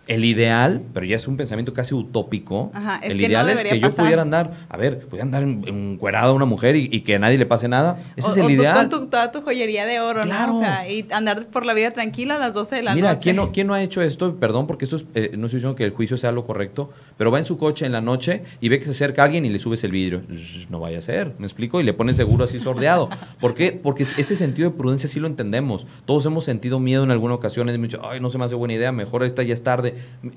[0.09, 3.61] El ideal, pero ya es un pensamiento casi utópico, Ajá, el que no ideal es
[3.61, 4.05] que yo pasar.
[4.07, 7.18] pudiera andar, a ver, pudiera andar en- encuerada a una mujer y, y que a
[7.18, 8.01] nadie le pase nada.
[8.16, 8.74] Ese O- es el o tú ideal.
[8.74, 10.55] con tu, toda tu joyería de oro, Claro.
[10.55, 10.59] ¿no?
[10.61, 13.20] O sea, y andar por la vida tranquila a las 12 de la Mira, noche.
[13.24, 14.35] ¿quién no, ¿quién no ha hecho esto?
[14.37, 17.31] Perdón, porque eso es, eh, no estoy diciendo que el juicio sea lo correcto, pero
[17.31, 19.59] va en su coche en la noche y ve que se acerca alguien y le
[19.59, 20.22] subes el vidrio.
[20.70, 21.81] No vaya a ser, ¿me explico?
[21.81, 23.11] Y le pones seguro así sordeado.
[23.40, 23.72] ¿Por qué?
[23.72, 25.87] Porque ese sentido de prudencia sí lo entendemos.
[26.07, 27.68] Todos hemos sentido miedo en alguna ocasión.
[27.68, 29.94] Hemos dicho, ay, no se me hace buena idea, mejor esta ya es tarde.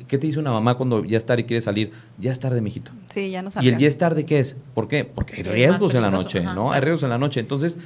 [0.08, 1.92] ¿Qué te dice una mamá cuando ya es tarde y quiere salir?
[2.18, 2.92] Ya es tarde, mijito.
[3.10, 3.74] Sí, ya no ¿Y sabía.
[3.74, 4.56] el ya es tarde qué es?
[4.74, 5.06] ¿Por qué?
[5.06, 6.72] Porque hay riesgos en la noche, ¿no?
[6.72, 7.40] Hay riesgos en la noche.
[7.40, 7.78] Entonces,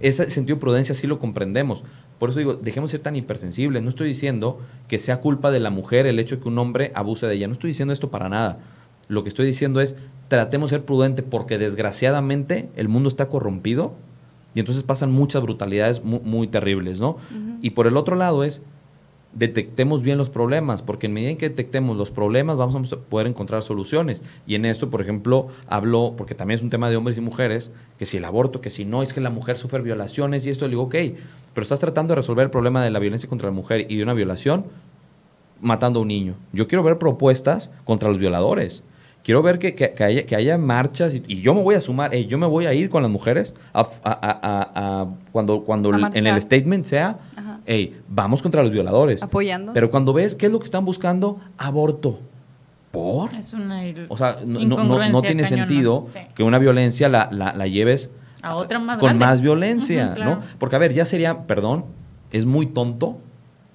[0.00, 1.84] ese sentido de prudencia sí lo comprendemos.
[2.18, 3.82] Por eso digo, dejemos de ser tan hipersensibles.
[3.82, 6.92] No estoy diciendo que sea culpa de la mujer el hecho de que un hombre
[6.94, 7.46] abuse de ella.
[7.46, 8.58] No estoy diciendo esto para nada.
[9.08, 9.96] Lo que estoy diciendo es,
[10.28, 13.94] tratemos de ser prudentes porque desgraciadamente el mundo está corrompido
[14.54, 17.16] y entonces pasan muchas brutalidades mu- muy, terribles, ¿no?
[17.62, 18.62] Y por el otro lado es,
[19.38, 23.26] detectemos bien los problemas, porque en medida en que detectemos los problemas vamos a poder
[23.26, 24.22] encontrar soluciones.
[24.46, 27.70] Y en esto, por ejemplo, hablo, porque también es un tema de hombres y mujeres,
[27.98, 30.64] que si el aborto, que si no, es que la mujer sufre violaciones y esto,
[30.64, 30.94] le digo, ok,
[31.52, 34.02] pero estás tratando de resolver el problema de la violencia contra la mujer y de
[34.02, 34.64] una violación,
[35.60, 36.34] matando a un niño.
[36.52, 38.82] Yo quiero ver propuestas contra los violadores.
[39.22, 41.80] Quiero ver que, que- que haya, que haya marchas y, y yo me voy a
[41.80, 43.88] sumar, eh, yo me voy a ir con las mujeres a, a-
[45.02, 47.55] a- cuando, cuando en el statement sea, Ajá.
[47.66, 49.22] Hey, vamos contra los violadores.
[49.22, 49.72] Apoyando.
[49.72, 52.18] Pero cuando ves qué es lo que están buscando, aborto.
[52.92, 53.34] ¿Por?
[53.34, 56.20] Es una O sea, no, no- no- tiene sentido Sí.
[56.34, 59.26] que una violencia la, la- la lleves A otra más con grande.
[59.26, 60.36] más violencia, claro.
[60.36, 60.42] ¿no?
[60.58, 61.84] Porque, a ver, ya sería, perdón,
[62.32, 63.18] es muy tonto,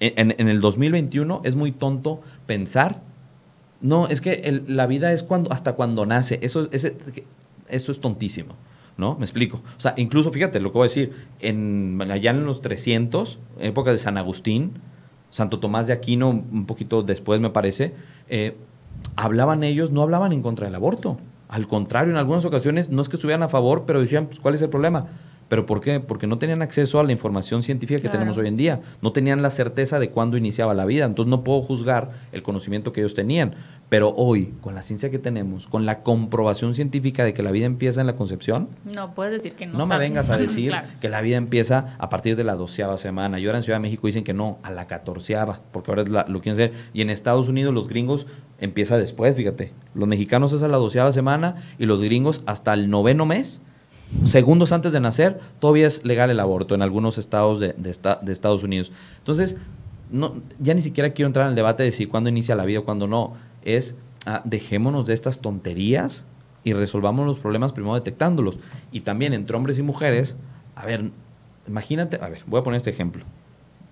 [0.00, 3.00] en, en- en el 2021 es muy tonto pensar,
[3.80, 6.96] no, es que el- la vida es cuando hasta cuando nace, eso, es- ese-
[7.68, 8.54] eso es tontísimo,
[8.96, 9.16] ¿no?
[9.16, 9.62] Me explico.
[9.76, 13.92] O sea, incluso, fíjate lo que voy a decir, en, allá en los 300, época
[13.92, 14.74] de San Agustín,
[15.30, 17.94] Santo Tomás de Aquino, un poquito después me parece,
[18.28, 18.56] eh,
[19.16, 21.18] hablaban ellos, no hablaban en contra del aborto.
[21.48, 24.54] Al contrario, en algunas ocasiones no es que estuvieran a favor, pero decían, pues, ¿cuál
[24.54, 25.08] es el problema?
[25.52, 26.00] ¿Pero por qué?
[26.00, 28.20] Porque no tenían acceso a la información científica que Claro.
[28.20, 28.80] tenemos hoy en día.
[29.02, 31.04] No tenían la certeza de cuándo iniciaba la vida.
[31.04, 33.54] Entonces no puedo juzgar el conocimiento que ellos tenían.
[33.90, 37.66] Pero hoy, con la ciencia que tenemos, con la comprobación científica de que la vida
[37.66, 40.88] empieza en la concepción, No puedes decir que no no, me vengas a decir Claro.
[41.02, 43.38] que la vida empieza a partir de la doceava semana.
[43.38, 46.08] Y ahora en Ciudad de México dicen que no, a la catorceava, porque ahora es
[46.08, 46.72] la- lo quieren hacer.
[46.94, 48.26] Y en Estados Unidos los gringos
[48.58, 49.74] empieza después, fíjate.
[49.94, 53.60] Los mexicanos es a la doceava semana y los gringos hasta el noveno mes,
[54.24, 58.18] segundos antes de nacer, todavía es legal el aborto en algunos estados de, de esta-
[58.22, 58.92] de Estados Unidos.
[59.18, 59.56] Entonces,
[60.10, 62.80] no, ya ni siquiera quiero entrar en el debate de si cuándo inicia la vida
[62.80, 63.34] o cuándo no.
[63.64, 63.94] Es,
[64.26, 66.24] ah, dejémonos de estas tonterías
[66.64, 68.58] y resolvamos los problemas primero detectándolos.
[68.92, 70.36] Y también entre hombres y mujeres,
[70.76, 71.10] a ver,
[71.66, 73.24] imagínate, a ver, voy a poner este ejemplo.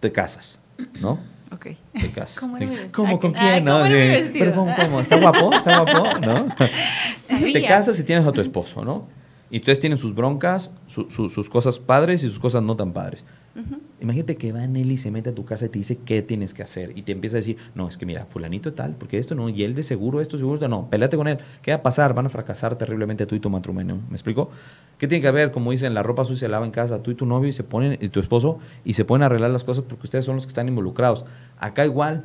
[0.01, 0.59] Te casas,
[1.01, 1.19] ¿no?
[1.53, 1.67] Ok.
[2.01, 2.39] Te casas.
[2.39, 2.57] ¿Cómo?
[2.93, 3.19] ¿Cómo?
[3.19, 3.65] ¿Con Ay, quién?
[3.67, 3.85] ¿cómo no?
[4.33, 5.01] Pero ¿cómo, cómo?
[5.01, 5.53] ¿Está guapo?
[5.53, 6.21] ¿Está guapo?
[6.21, 6.47] ¿No?
[7.17, 7.53] Sabía.
[7.55, 9.09] Te casas y tienes a tu esposo, ¿no?
[9.51, 12.93] Y ustedes tienen sus broncas, su- su- sus cosas padres y sus cosas no tan
[12.93, 13.25] padres.
[14.01, 16.63] Imagínate que va Nelly, se mete a tu casa y te dice qué tienes que
[16.63, 16.97] hacer.
[16.97, 19.65] Y te empieza a decir, no, es que mira, fulanito tal, porque esto no, y
[19.65, 21.39] él de seguro, esto seguro, esto no, peleate con él.
[21.61, 22.15] ¿Qué va a pasar?
[22.15, 23.99] Van a fracasar terriblemente tú y tu matrimonio.
[24.09, 24.51] ¿Me explico?
[24.99, 25.51] ¿Qué tiene que haber?
[25.51, 27.65] Como dicen, la ropa sucia se lava en casa, tú y tu novio y se
[27.65, 30.51] ponen, y tu esposo, y se pueden arreglar las cosas porque ustedes son los que
[30.51, 31.25] están involucrados.
[31.59, 32.25] Acá igual,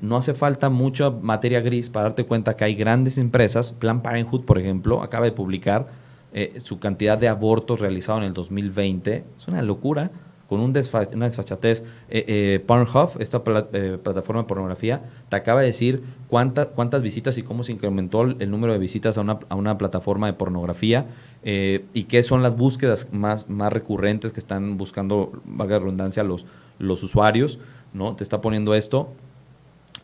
[0.00, 4.44] no hace falta mucha materia gris para darte cuenta que hay grandes empresas, Plan Parenthood,
[4.44, 5.86] por ejemplo, acaba de publicar
[6.32, 9.24] eh, su cantidad de abortos realizados en el 2020.
[9.38, 10.10] Es una locura,
[10.48, 11.82] con un desfa- una desfachatez.
[12.10, 17.00] Eh, eh, Pornhub, esta pla- eh, plataforma de pornografía, te acaba de decir cuánta- cuántas
[17.02, 20.34] visitas y cómo se incrementó el, número de visitas a una, a una plataforma de
[20.34, 21.06] pornografía
[21.42, 26.44] eh, y qué son las búsquedas más, más recurrentes que están buscando, valga redundancia, los,
[26.78, 27.58] los usuarios.
[27.94, 28.14] ¿no?
[28.14, 29.14] Te está poniendo esto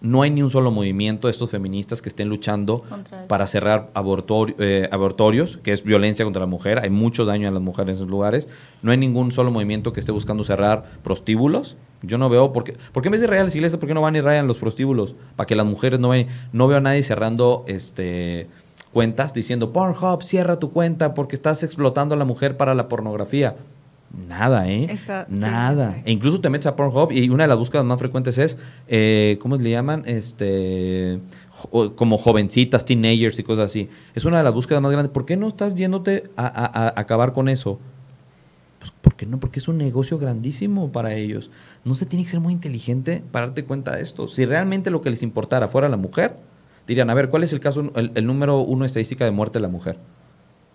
[0.03, 2.85] no hay ni un solo movimiento de estos feministas que estén luchando
[3.29, 3.91] para cerrar
[4.59, 6.81] eh, abortorios, que es violencia contra la mujer.
[6.81, 8.49] Hay mucho daño a las mujeres en esos lugares.
[8.83, 11.77] No hay ningún solo movimiento que esté buscando cerrar prostíbulos.
[12.03, 14.01] Yo no veo, porque, ¿por qué en vez de rayar las iglesias, por qué no
[14.01, 15.15] van y rayan los prostíbulos?
[15.37, 16.27] Para que las mujeres no vayan.
[16.53, 18.49] No veo a nadie cerrando este
[18.93, 23.57] cuentas diciendo, Pornhub, cierra tu cuenta porque estás explotando a la mujer para la pornografía.
[24.29, 24.87] Nada, ¿eh?
[24.91, 25.95] Está- sí, Nada.
[25.97, 26.03] sí.
[26.05, 29.39] E incluso te metes a Pornhub y una de las búsquedas más frecuentes es, eh,
[29.41, 30.03] ¿cómo le llaman?
[30.07, 31.19] Este,
[31.51, 33.89] jo- como jovencitas, teenagers y cosas así.
[34.15, 35.13] Es una de las búsquedas más grandes.
[35.13, 37.81] ¿Por qué no estás yéndote a, a- a acabar con eso?
[38.81, 39.39] Pues, ¿por qué no?
[39.41, 41.51] Porque es un negocio grandísimo para ellos.
[41.85, 44.29] No se tiene que ser muy inteligente para darte cuenta de esto.
[44.29, 46.37] Si realmente lo que les importara fuera la mujer,
[46.87, 49.63] dirían, a ver, ¿cuál es el caso, el, el número uno estadística de muerte de
[49.63, 49.99] la mujer?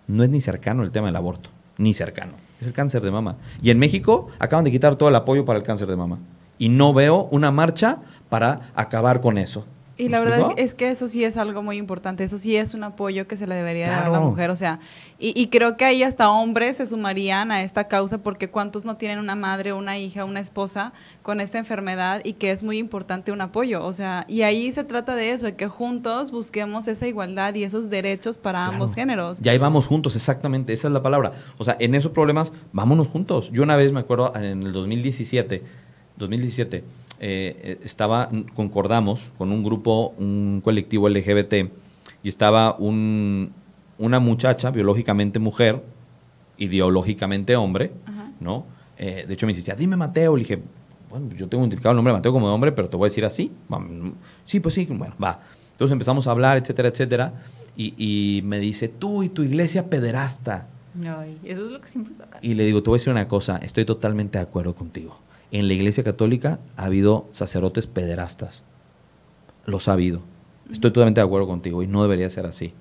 [0.07, 2.33] No es ni cercano el tema del aborto, ni cercano.
[2.59, 3.37] Es el cáncer de mama.
[3.61, 6.19] Y en México acaban de quitar todo el apoyo para el cáncer de mama.
[6.57, 9.65] Y no veo una marcha para acabar con eso.
[9.99, 12.75] Y ¿Me la verdad es que eso sí es algo muy importante, eso sí es
[12.75, 14.79] un apoyo que se le debería dar a la mujer, o sea,
[15.17, 18.97] y, y creo que ahí hasta hombres se sumarían a esta causa porque cuántos no
[18.97, 23.31] tienen una madre, una hija, una esposa con esta enfermedad y que es muy importante
[23.31, 27.07] un apoyo, o sea, y ahí se trata de eso, de que juntos busquemos esa
[27.07, 28.73] igualdad y esos derechos para Claro.
[28.73, 29.39] ambos géneros.
[29.41, 31.33] Ya ahí vamos juntos, exactamente, esa es la palabra.
[31.57, 33.49] O sea, en esos problemas, vámonos juntos.
[33.51, 35.63] Yo una vez me acuerdo en el 2017,
[36.17, 36.83] 2017, eh,
[37.19, 41.71] eh, estaba, concordamos con un grupo, un colectivo LGBT,
[42.23, 43.53] y estaba un,
[43.97, 45.83] una muchacha, biológicamente mujer,
[46.57, 48.31] ideológicamente hombre, Ajá.
[48.39, 48.65] ¿no?
[48.97, 50.59] Eh, de hecho me insistía, dime Mateo, le dije,
[51.09, 53.25] bueno, yo tengo identificado el nombre de Mateo como hombre, pero te voy a decir
[53.25, 53.51] así.
[54.43, 55.39] Sí, pues sí, bueno, va.
[55.71, 57.33] Entonces empezamos a hablar, etcétera, etcétera,
[57.75, 60.67] y, y me dice, tú y tu iglesia pederasta.
[60.99, 62.39] Ay, eso es lo que siempre sacan.
[62.41, 65.19] Y le digo, te voy a decir una cosa, estoy totalmente de acuerdo contigo.
[65.51, 68.63] En la iglesia católica ha habido sacerdotes pederastas.
[69.65, 70.21] Los ha habido.
[70.71, 72.73] Estoy totalmente de acuerdo contigo y no debería ser así.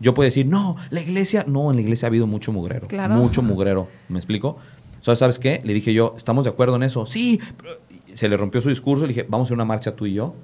[0.00, 2.88] Yo puedo decir, no, la iglesia, no, en la iglesia ha habido mucho mugrero.
[2.88, 3.14] Claro.
[3.14, 3.88] Mucho mugrero.
[4.08, 4.58] ¿Me explico?
[5.14, 5.60] ¿sabes qué?
[5.64, 7.04] Le dije yo, ¿estamos de acuerdo en eso?
[7.04, 7.78] Sí, pero
[8.14, 10.34] se le rompió su discurso, le dije, vamos a hacer una marcha tú y yo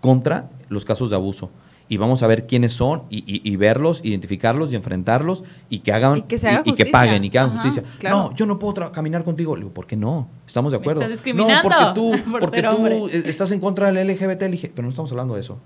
[0.00, 1.50] contra los casos de abuso.
[1.90, 5.92] Y vamos a ver quiénes son y, y- y verlos, identificarlos y enfrentarlos y que
[5.92, 6.92] hagan Y que se haga y, y que justicia.
[6.92, 7.90] paguen y que hagan Ajá, justicia.
[7.98, 8.16] claro.
[8.16, 9.56] No, yo no puedo caminar contigo.
[9.56, 10.28] Le digo, ¿por qué no?
[10.46, 11.00] Estamos de Me acuerdo.
[11.00, 12.98] estás discriminando no, porque tú, por porque tú hombre.
[13.06, 14.42] eh, estás en contra del LGBT.
[14.42, 15.58] Le dije, pero no estamos hablando de eso.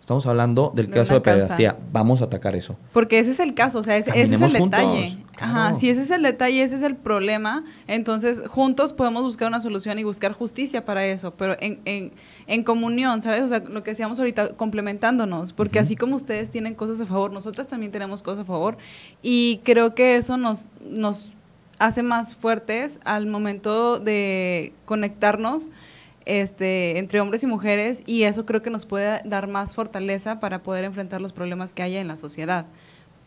[0.00, 1.40] Estamos hablando del De caso de causa.
[1.40, 1.76] pederastía.
[1.92, 2.76] Vamos a atacar eso.
[2.94, 5.18] Porque ese es el caso, o sea, ese, ese es el juntos, detalle.
[5.40, 9.60] Ajá, si ese es el detalle, ese es el problema, entonces juntos podemos buscar una
[9.60, 12.12] solución y buscar justicia para eso, pero en, en,
[12.46, 13.42] en comunión, ¿sabes?
[13.42, 17.32] O sea, lo que decíamos ahorita, complementándonos, porque así como ustedes tienen cosas a favor,
[17.32, 18.78] nosotras también tenemos cosas a favor
[19.22, 21.24] y creo que eso nos, nos
[21.78, 25.70] hace más fuertes al momento de conectarnos
[26.28, 30.62] este, entre hombres y mujeres y eso creo que nos puede dar más fortaleza para
[30.62, 32.66] poder enfrentar los problemas que haya en la sociedad.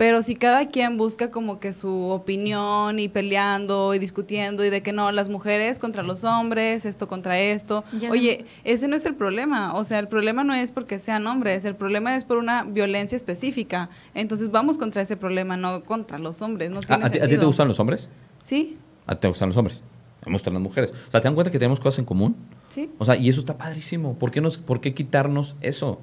[0.02, 4.82] Pero si cada quien busca como que su opinión y peleando y discutiendo y de
[4.82, 8.96] que no, las mujeres contra los hombres, esto contra esto, Ya no- oye, ese no
[8.96, 9.76] es el problema.
[9.76, 13.16] O sea, el problema no es porque sean hombres, el problema es por una violencia
[13.16, 13.92] específica.
[14.16, 16.72] Entonces vamos contra ese problema, no contra los hombres.
[16.72, 18.10] No ¿A, tiene a ti, a ti te gustan los hombres?
[18.44, 19.84] Sí, ¿A ti te gustan los hombres?
[20.26, 20.96] Me gustan las mujeres.
[21.10, 22.36] O sea, ¿te dan cuenta que tenemos cosas en común?
[22.72, 22.90] sí.
[22.98, 24.16] O sea, y eso está padrísimo.
[24.18, 26.00] ¿Por qué, nos, por qué quitarnos eso?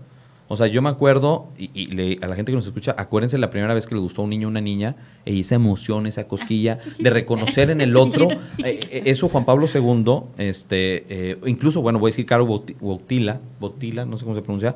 [0.50, 3.36] O sea, yo me acuerdo, y, y le- a la gente que nos escucha, acuérdense
[3.36, 6.06] la primera vez que le gustó a un niño o una niña, y esa emoción,
[6.06, 8.28] esa cosquilla de reconocer en el otro.
[8.64, 12.76] eh, eh, eso Juan Pablo II, este, eh, incluso, bueno, voy a decir Caro Boti-
[12.80, 14.74] Botila, Botila, no sé cómo se pronuncia,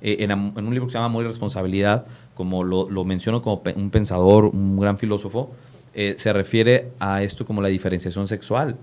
[0.00, 3.62] eh, en, un libro que se llama Amor y Responsabilidad, como lo, lo menciono como
[3.62, 5.50] pe- un pensador, un gran filósofo,
[5.92, 8.76] se refiere a esto como la diferenciación sexual.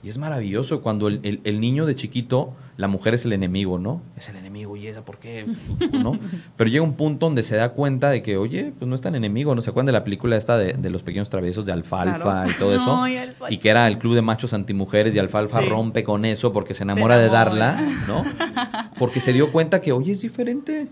[0.00, 3.78] Y es maravilloso cuando el, el- el niño de chiquito, la mujer es el enemigo,
[3.80, 4.00] ¿no?
[4.16, 5.44] Es el enemigo y esa, ¿por qué?
[5.92, 6.16] ¿No?
[6.56, 9.16] Pero llega un punto donde se da cuenta de que, oye, pues no es tan
[9.16, 9.60] enemigo, ¿no?
[9.62, 12.50] ¿Se acuerdan de la película esta de, de los pequeños traviesos de Alfalfa Claro.
[12.50, 12.96] y todo eso?
[13.02, 13.52] Ay, Alfalfa.
[13.52, 15.66] Y que era el club de machos antimujeres y Alfalfa Sí.
[15.68, 17.44] rompe con eso porque se enamora de enamora.
[17.74, 18.24] darla, ¿no?
[18.98, 20.86] Porque se dio cuenta que, oye, es diferente.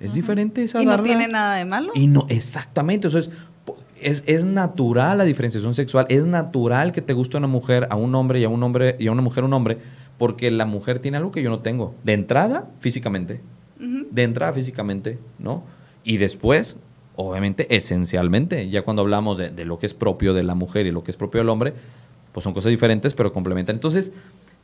[0.00, 1.04] Es diferente esa Y no darla.
[1.06, 1.92] tiene nada de malo.
[1.94, 3.08] Y no, exactamente.
[3.08, 3.30] Eso es,
[4.04, 6.06] es, es natural la diferenciación sexual.
[6.08, 9.06] Es natural que te guste una mujer a un hombre y a un hombre y
[9.08, 9.78] a una mujer un hombre,
[10.18, 11.94] porque la mujer tiene algo que yo no tengo.
[12.04, 13.40] De entrada, físicamente.
[13.78, 15.64] De entrada, físicamente, ¿no?
[16.04, 16.76] Y después,
[17.16, 20.92] obviamente, esencialmente, ya cuando hablamos de, de lo que es propio de la mujer y
[20.92, 21.74] lo que es propio del hombre,
[22.32, 23.76] pues son cosas diferentes, pero complementan.
[23.76, 24.12] Entonces,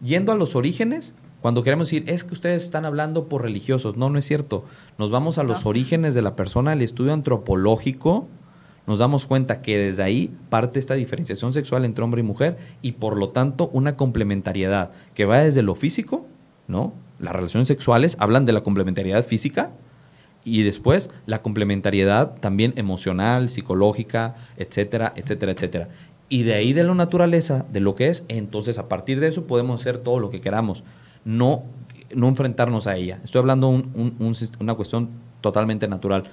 [0.01, 4.09] yendo a los orígenes, cuando queremos decir, es que ustedes están hablando por religiosos, no,
[4.11, 4.64] no es cierto.
[4.98, 5.70] Nos vamos a los No.
[5.70, 8.29] orígenes de la persona, al estudio antropológico,
[8.88, 12.92] nos damos cuenta que desde ahí parte esta diferenciación sexual entre hombre y mujer y
[12.92, 16.27] por lo tanto una complementariedad que va desde lo físico,
[16.66, 16.92] ¿no?
[17.20, 19.70] Las relaciones sexuales hablan de la complementariedad física
[20.44, 25.88] y después la complementariedad también emocional, psicológica, etcétera, etcétera, etcétera.
[26.31, 29.46] Y de ahí de la naturaleza, de lo que es, entonces a partir de eso
[29.46, 30.85] podemos hacer todo lo que queramos,
[31.24, 31.64] no,
[32.14, 33.20] no enfrentarnos a ella.
[33.24, 33.83] Estoy hablando
[34.35, 36.24] sis- una cuestión totalmente natural.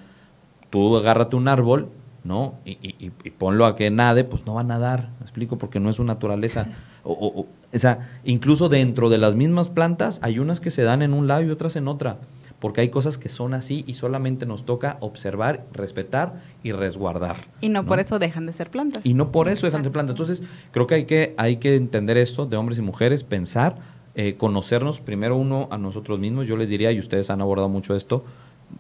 [0.70, 1.90] Tú agárrate un árbol,
[2.26, 2.56] ¿no?
[2.66, 5.58] Y, y- y- ponlo a que nade, pues no va a nadar, ¿me explico?
[5.58, 6.68] Porque no es su naturaleza.
[7.04, 10.82] O, o- o- o sea, incluso dentro de las mismas plantas hay unas que se
[10.84, 12.18] dan en un lado y otras en otra,
[12.60, 17.36] porque hay cosas que son así y solamente nos toca observar, respetar y resguardar.
[17.62, 19.06] Y no, por eso dejan de ser plantas.
[19.06, 20.14] Y no por eso dejan de ser plantas.
[20.14, 23.76] Entonces, creo que hay que, hay que entender esto de hombres y mujeres, pensar,
[24.16, 26.48] eh, conocernos primero uno a nosotros mismos.
[26.48, 28.24] Yo les diría, y ustedes han abordado mucho esto,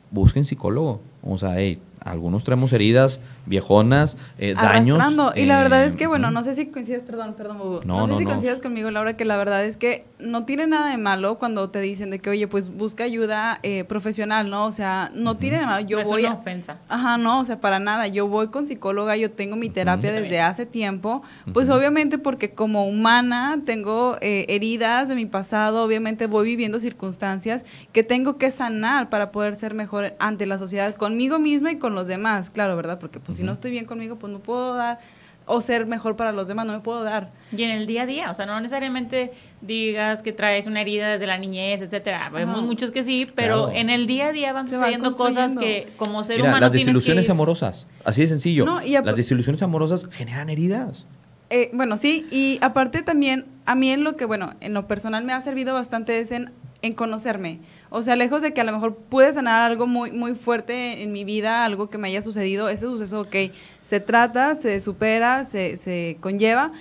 [0.10, 1.01] busquen psicólogo.
[1.21, 4.98] O sea, hey, algunos traemos heridas viejonas, eh, daños.
[5.36, 6.34] Y la verdad eh, es que, bueno, ujú.
[6.36, 7.82] no sé si coincides, perdón, perdón, Bubu.
[7.86, 8.30] No, No, sé no, si no.
[8.32, 11.80] coincides conmigo, Laura, que la verdad es que no tiene nada de malo cuando te
[11.82, 14.65] dicen de que, oye, pues busca ayuda eh, profesional, ¿no?
[14.65, 15.88] O sea, no tiene nada de malo.
[15.88, 16.78] Yo No es voy una a- ofensa.
[16.89, 18.08] Ajá, no, o sea, para nada.
[18.08, 21.22] Yo voy con psicóloga, yo tengo mi terapia desde hace tiempo.
[21.54, 27.63] Pues obviamente porque como humana tengo eh, heridas de mi pasado, obviamente voy viviendo circunstancias
[27.94, 31.94] que tengo que sanar para poder ser mejor ante la sociedad, conmigo misma y con
[31.95, 32.99] los demás, claro, ¿verdad?
[32.99, 34.99] Porque pues si no estoy bien conmigo, pues no puedo dar,
[35.47, 37.31] o ser mejor para los demás, no me puedo dar.
[37.55, 39.31] Y en el día a día, o sea, no necesariamente
[39.62, 42.29] digas que traes una herida desde la niñez, etcétera.
[42.29, 42.65] Vemos Ajá.
[42.65, 43.77] muchos que sí, pero Claro.
[43.79, 46.62] en el día a día van Se van sucediendo cosas que como ser Mira, humano
[46.65, 47.31] las desilusiones que...
[47.31, 48.65] amorosas, así de sencillo.
[48.65, 51.05] No, y las desilusiones amorosas generan heridas.
[51.51, 55.23] Eh, bueno, sí, y aparte también, a mí en lo que, bueno, en lo personal
[55.25, 57.60] me ha servido bastante es en, en conocerme.
[57.96, 61.13] O sea, lejos de que a lo mejor pude sanar algo muy, muy fuerte en
[61.13, 63.35] mi vida, algo que me haya sucedido, ese suceso, ok,
[63.83, 66.73] se trata, se supera, se, se conlleva,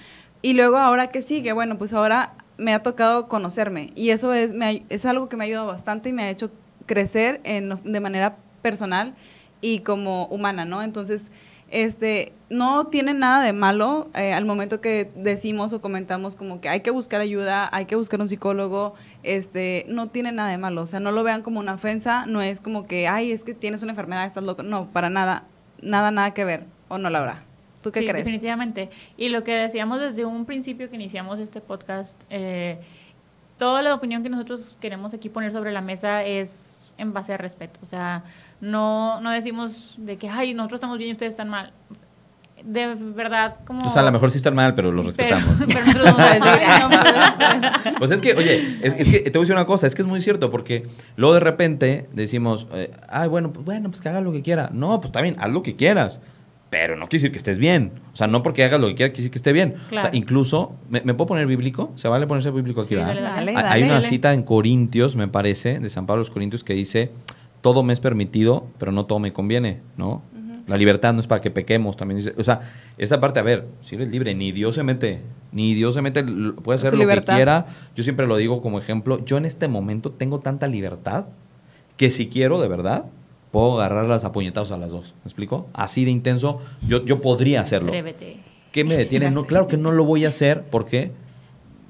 [0.43, 4.55] y luego ahora que sigue, bueno, pues ahora me ha tocado conocerme, y eso es,
[4.89, 6.51] es algo que me ha ayudado bastante y me ha hecho
[6.85, 9.15] crecer en, de manera personal
[9.61, 10.83] y como humana, ¿no?
[10.83, 11.31] Entonces,
[11.71, 16.69] este, no tiene nada de malo eh, al momento que decimos o comentamos como que
[16.69, 18.95] hay que buscar ayuda, hay que buscar un psicólogo,
[19.25, 22.43] este, no tiene nada de malo, o sea, no lo vean como una ofensa, no
[22.43, 25.45] es como que, ay, es que tienes una enfermedad, estás loco, no, para nada,
[25.83, 27.43] nada, nada que ver, ¿o no, Laura?
[27.83, 28.25] ¿Tú qué sí, crees?
[28.25, 28.91] definitivamente.
[29.17, 32.79] Y lo que decíamos desde un principio que iniciamos este podcast, eh,
[33.59, 37.37] toda la opinión que nosotros queremos aquí poner sobre la mesa es en base a
[37.37, 38.25] respeto, o sea,
[38.61, 41.73] no, no decimos de que, ay, nosotros estamos bien y ustedes están mal.
[42.65, 43.87] De verdad, como...
[43.87, 45.63] O sea, a lo mejor sí están mal, pero lo Pero, respetamos.
[45.67, 47.95] pero nosotros vamos a decir, "Ay, no puede ser".
[47.99, 50.01] Pues es que, oye, es, es que te voy a decir una cosa, es que
[50.03, 50.87] es muy cierto, porque
[51.17, 54.71] luego de repente decimos, eh, ay, bueno, pues bueno, pues que haga lo que quiera.
[54.73, 56.21] No, pues está bien, haz lo que quieras,
[56.71, 57.93] pero no quiere decir que estés bien.
[58.13, 59.75] O sea, no porque hagas lo que quieras quiere decir que esté bien.
[59.89, 61.93] O sea, incluso, ¿me, me puedo poner bíblico?
[61.97, 62.89] ¿Se vale ponerse bíblico aquí?
[62.91, 63.09] Sí, verdad?
[63.15, 63.53] dale, dale.
[63.53, 67.11] Dale, Hay- una cita en Corintios, me parece, de San Pablo los Corintios, que dice,
[67.61, 70.23] todo me es permitido, pero no todo me conviene, ¿no?
[70.67, 72.35] La libertad no es para que pequemos, también dice.
[72.39, 75.21] O sea, esa parte, a ver, si eres libre, ni Dios se mete,
[75.53, 77.35] ni Dios se mete, puede hacer lo libertad.
[77.35, 77.67] que quiera.
[77.95, 81.27] Yo siempre lo digo como ejemplo, yo en este momento tengo tanta libertad
[81.97, 83.07] que si quiero, de verdad,
[83.51, 85.15] puedo agarrarlas a puñetazos a las dos.
[85.23, 85.69] ¿Me explico?
[85.75, 87.89] Así de intenso, yo, yo podría hacerlo.
[87.89, 88.41] Atrévete.
[88.73, 89.31] ¿Qué me detiene?
[89.31, 91.13] No, claro que no lo voy a hacer porque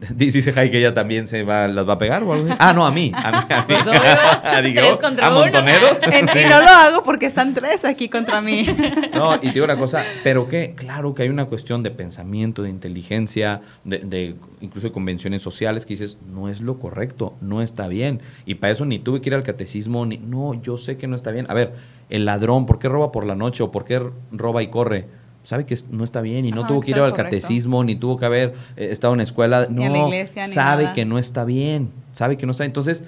[0.14, 2.56] dice Jai que ella también se va, las va a pegar o algo así.
[2.58, 3.12] Ah, no, a mí.
[3.14, 3.64] A mí, a mí.
[3.68, 4.00] Pues obvio,
[4.62, 5.40] Digo, tres contra ¿a uno.
[5.40, 5.98] montoneros?
[6.10, 8.66] En- y no lo hago porque están tres aquí contra mí.
[9.14, 12.62] No, y te digo una cosa, pero que, claro que hay una cuestión de pensamiento,
[12.62, 17.62] de inteligencia, de, de incluso de convenciones sociales que dices, no es lo correcto, no
[17.62, 18.20] está bien.
[18.44, 21.14] Y para eso ni tuve que ir al catecismo, ni, no, yo sé que no
[21.14, 21.46] está bien.
[21.48, 21.74] A ver,
[22.10, 24.02] el ladrón, ¿por qué roba por la noche o por qué
[24.32, 25.06] roba y corre?
[25.44, 27.24] Sabe que no está bien y no Ajá, tuvo que ir al correcto.
[27.24, 29.66] catecismo, ni tuvo que haber eh, estado en escuela.
[29.70, 30.94] Ni No, a la iglesia, ni sabe nada.
[30.94, 32.70] que no está bien, sabe que no está bien.
[32.70, 33.04] Entonces,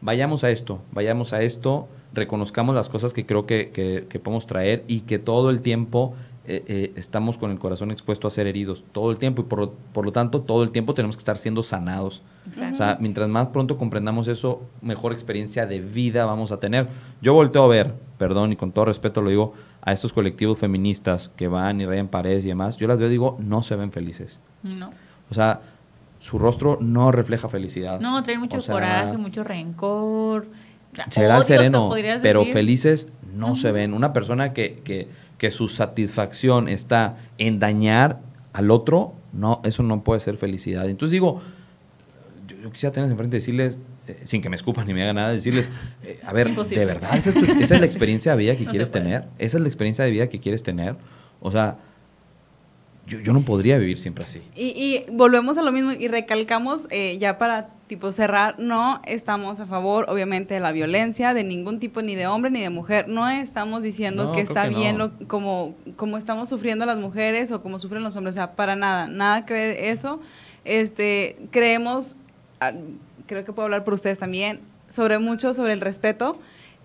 [0.00, 4.46] vayamos a esto, vayamos a esto, reconozcamos las cosas que creo que, que- que podemos
[4.46, 6.14] traer y que todo el tiempo
[6.46, 9.58] eh, eh, estamos con el corazón expuesto a ser heridos, todo el tiempo y por,
[9.60, 12.20] lo- por lo tanto todo el tiempo tenemos que estar siendo sanados.
[12.46, 12.74] Exacto.
[12.74, 16.88] O sea, mientras más pronto comprendamos eso, mejor experiencia de vida vamos a tener.
[17.22, 19.54] Yo volteo a ver, perdón y con todo respeto lo digo,
[19.86, 23.10] a estos colectivos feministas que van y rayan paredes y demás, yo las veo y
[23.10, 24.40] digo, no se ven felices.
[24.62, 24.90] No.
[25.30, 25.60] O sea,
[26.18, 28.00] su rostro no refleja felicidad.
[28.00, 30.46] No, traen mucho O sea, coraje, mucho rencor.
[31.10, 31.90] será el sereno,
[32.22, 32.54] pero decir.
[32.54, 33.92] felices no se ven.
[33.92, 38.20] Una persona que, que, que su satisfacción está en dañar
[38.54, 40.88] al otro, no, eso no puede ser felicidad.
[40.88, 41.42] Entonces digo,
[42.46, 45.16] yo, yo quisiera tenerles enfrente y decirles, eh, sin que me escupan ni me hagan
[45.16, 45.70] nada, decirles,
[46.02, 46.80] eh, a ver, Imposible.
[46.80, 49.24] de verdad, ¿esa es, tu- esa es la experiencia de vida que No quieres tener,
[49.38, 50.96] esa es la experiencia de vida que quieres tener.
[51.40, 51.76] O sea,
[53.06, 54.40] yo, yo no podría vivir siempre así.
[54.56, 59.60] Y, y volvemos a lo mismo y recalcamos eh, ya para tipo cerrar, no estamos
[59.60, 63.08] a favor obviamente de la violencia de ningún tipo, ni de hombre ni de mujer.
[63.08, 65.08] No estamos diciendo No, que está que bien no.
[65.18, 68.36] lo, como, como estamos sufriendo las mujeres o como sufren los hombres.
[68.36, 70.18] O sea, para nada, nada que ver eso.
[70.64, 72.16] Este, creemos,
[72.60, 72.72] ah,
[73.26, 76.38] creo que puedo hablar por ustedes también, sobre mucho sobre el respeto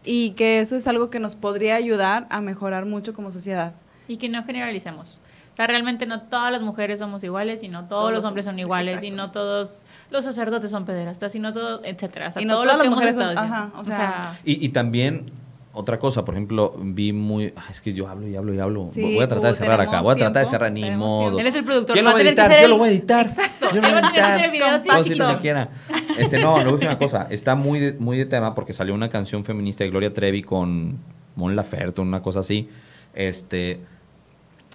[0.03, 3.73] y que eso es algo que nos podría ayudar a mejorar mucho como sociedad.
[4.07, 5.19] Y que no generalicemos.
[5.53, 8.45] O sea, realmente no todas las mujeres somos iguales, y no todos, Todos los hombres
[8.45, 9.15] son iguales, y exacto.
[9.27, 12.29] no todos los sacerdotes son pederastas, y no todos, etcétera.
[12.29, 13.55] O sea, Y no todo todas lo que las mujeres son- estado diciendo.
[13.75, 15.31] ajá, o sea, Y, y también,
[15.71, 17.53] otra cosa, por ejemplo, vi muy.
[17.55, 18.89] ay, es que yo hablo y hablo y hablo.
[18.93, 20.01] Sí, voy a tratar de uh, cerrar acá.
[20.01, 20.71] Voy a tratar de cerrar.
[20.71, 21.39] Ni modo.
[21.39, 22.51] Él es el productor, ¿Quién va lo va a editar?
[22.51, 23.25] Yo el- lo voy a editar.
[23.27, 24.97] Exacto, Yo lo voy a editar.
[24.97, 25.27] lo chiquito.
[25.35, 25.69] que quiera.
[26.17, 27.27] Este, no, voy a decir una cosa.
[27.29, 30.97] Está muy de, muy de tema porque salió una canción feminista de Gloria Trevi con
[31.35, 32.67] Mon Laferte, una cosa así.
[33.13, 33.79] Este.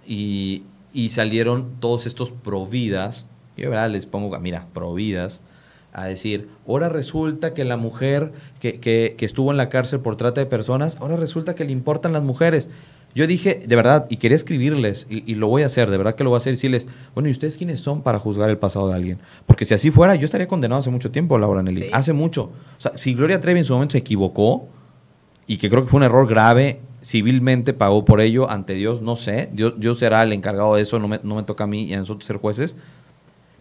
[0.06, 3.26] Y, y salieron todos estos providas.
[3.56, 5.40] Yo de verdad les pongo, mira, providas.
[5.94, 10.16] A decir, ahora resulta que la mujer que, que, que estuvo en la cárcel por
[10.16, 12.68] trata de personas, ahora resulta que le importan las mujeres.
[13.14, 16.16] Yo dije, de verdad, y quería escribirles, y, y lo voy a hacer, de verdad
[16.16, 18.88] que lo voy a hacer, decirles, bueno, ¿y ustedes quiénes son para juzgar el pasado
[18.88, 19.18] de alguien?
[19.46, 21.82] Porque si así fuera, yo estaría condenado hace mucho tiempo, Laura Nelly.
[21.82, 21.90] Sí.
[21.92, 22.42] Hace mucho.
[22.42, 24.68] O sea, si Gloria Trevi en su momento se equivocó,
[25.46, 29.14] y que creo que fue un error grave, civilmente pagó por ello ante Dios, no
[29.14, 31.84] sé, Dios, Dios será el encargado de eso, no me, no me toca a mí
[31.84, 32.76] y a nosotros ser jueces,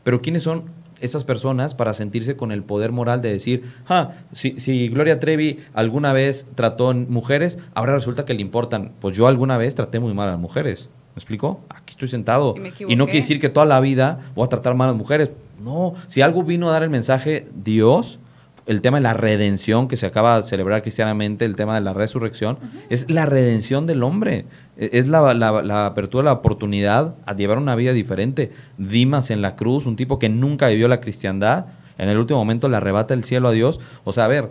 [0.03, 0.63] pero ¿quiénes son
[1.03, 5.59] esas personas para sentirse con el poder moral de decir, ah, si, si Gloria Trevi
[5.73, 10.13] alguna vez trató mujeres, ahora resulta que le importan, pues yo alguna vez traté muy
[10.13, 11.61] mal a las mujeres, ¿me explico?
[11.69, 12.55] Aquí estoy sentado.
[12.87, 15.31] Y no quiere decir que toda la vida voy a tratar mal a las mujeres,
[15.61, 18.19] no, si algo vino a dar el mensaje Dios,
[18.65, 21.93] el tema de la redención que se acaba de celebrar cristianamente, el tema de la
[21.93, 22.57] resurrección,
[22.89, 24.45] es la redención del hombre.
[24.77, 28.51] E- Es la, la- la apertura, la oportunidad a llevar una vida diferente.
[28.77, 31.65] Dimas en la cruz, un tipo que nunca vivió la cristiandad,
[31.97, 33.79] en el último momento le arrebata el cielo a Dios.
[34.03, 34.49] O sea, a ver,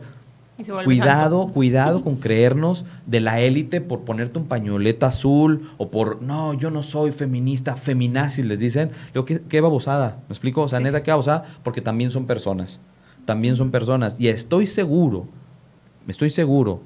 [0.85, 1.55] Cuidado, santo.
[1.55, 6.71] cuidado con creernos de la élite por ponerte un pañoleta azul o por, no, yo
[6.71, 8.91] no soy feminista, feminazis, les dicen.
[9.13, 10.19] Digo, ¿qué, qué babosada?
[10.29, 10.63] ¿Me explico?
[10.63, 10.85] O sea, Sí.
[10.85, 12.79] neta, qué babosada, porque también son personas.
[13.25, 14.21] También son personas.
[14.21, 15.27] Y estoy seguro,
[16.07, 16.83] estoy seguro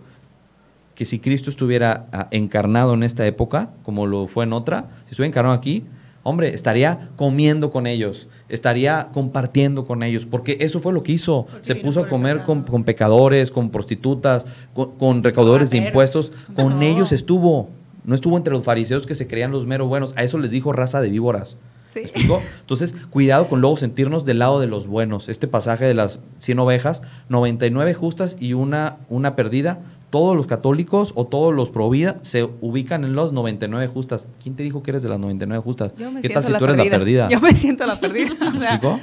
[0.97, 5.11] que si Cristo estuviera ah, encarnado en esta época, como lo fue en otra, si
[5.12, 5.84] estuviera encarnado aquí,
[6.24, 11.47] hombre, estaría comiendo con ellos, estaría compartiendo con ellos, porque eso fue lo que hizo.
[11.49, 16.32] Porque Se puso a comer con, con pecadores, con prostitutas, con, con recaudadores de impuestos,
[16.57, 16.82] con No.
[16.82, 17.68] ellos estuvo.
[18.05, 20.14] No estuvo entre los fariseos que se creían los mero buenos.
[20.16, 21.59] A eso les dijo raza de víboras.
[21.90, 22.01] Sí.
[22.01, 22.42] ¿Me explico?
[22.61, 25.28] Entonces, cuidado con luego sentirnos del lado de los buenos.
[25.28, 29.80] Este pasaje de las 100 ovejas, 99 justas y una, una perdida.
[30.11, 34.26] Todos los católicos o todos los pro vida se ubican en los 99 justas.
[34.42, 35.92] ¿Quién te dijo que eres de las 99 justas?
[35.96, 37.28] Yo me ¿Qué tal siento si la tú eres la perdida?
[37.28, 38.34] Yo me siento la perdida.
[38.38, 39.00] ¿Me o sea, explico?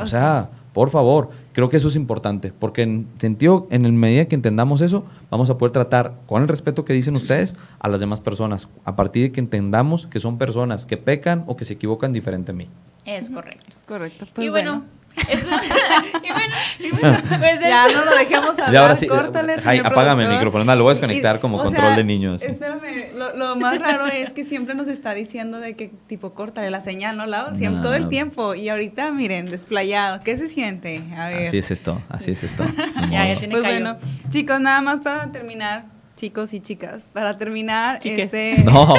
[0.00, 4.24] O sea, por favor, creo que eso es importante, porque en sentido, en el medida
[4.24, 8.00] que entendamos eso, vamos a poder tratar con el respeto que dicen ustedes a las
[8.00, 11.74] demás personas, a partir de que entendamos que son personas que pecan o que se
[11.74, 12.68] equivocan diferente a mí.
[13.04, 13.66] Es correcto.
[13.68, 14.26] es correcto.
[14.32, 14.84] Pues y bueno,
[16.78, 19.54] y bueno, pues es- Ya no lo dejemos hablar, Y ahora sí, córtale,
[19.84, 22.42] apágame el micrófono, anda, lo voy a Y- desconectar como o control sea, de niños.
[22.42, 26.70] Espérame, lo, lo más raro es que siempre nos está diciendo de que tipo córtale
[26.70, 27.26] la señal, ¿no?
[27.26, 27.82] La, siempre, No.
[27.82, 28.54] todo el tiempo.
[28.54, 30.20] Y ahorita, miren, desplayado.
[30.24, 31.02] ¿Qué se siente?
[31.16, 31.48] A ver.
[31.48, 32.64] Así es esto, así es esto.
[33.10, 33.74] Ya, ya tiene Pues callo.
[33.84, 33.94] bueno,
[34.30, 35.84] chicos, nada más para terminar,
[36.16, 38.32] chicos y chicas, para terminar Chiques.
[38.32, 38.94] este, No,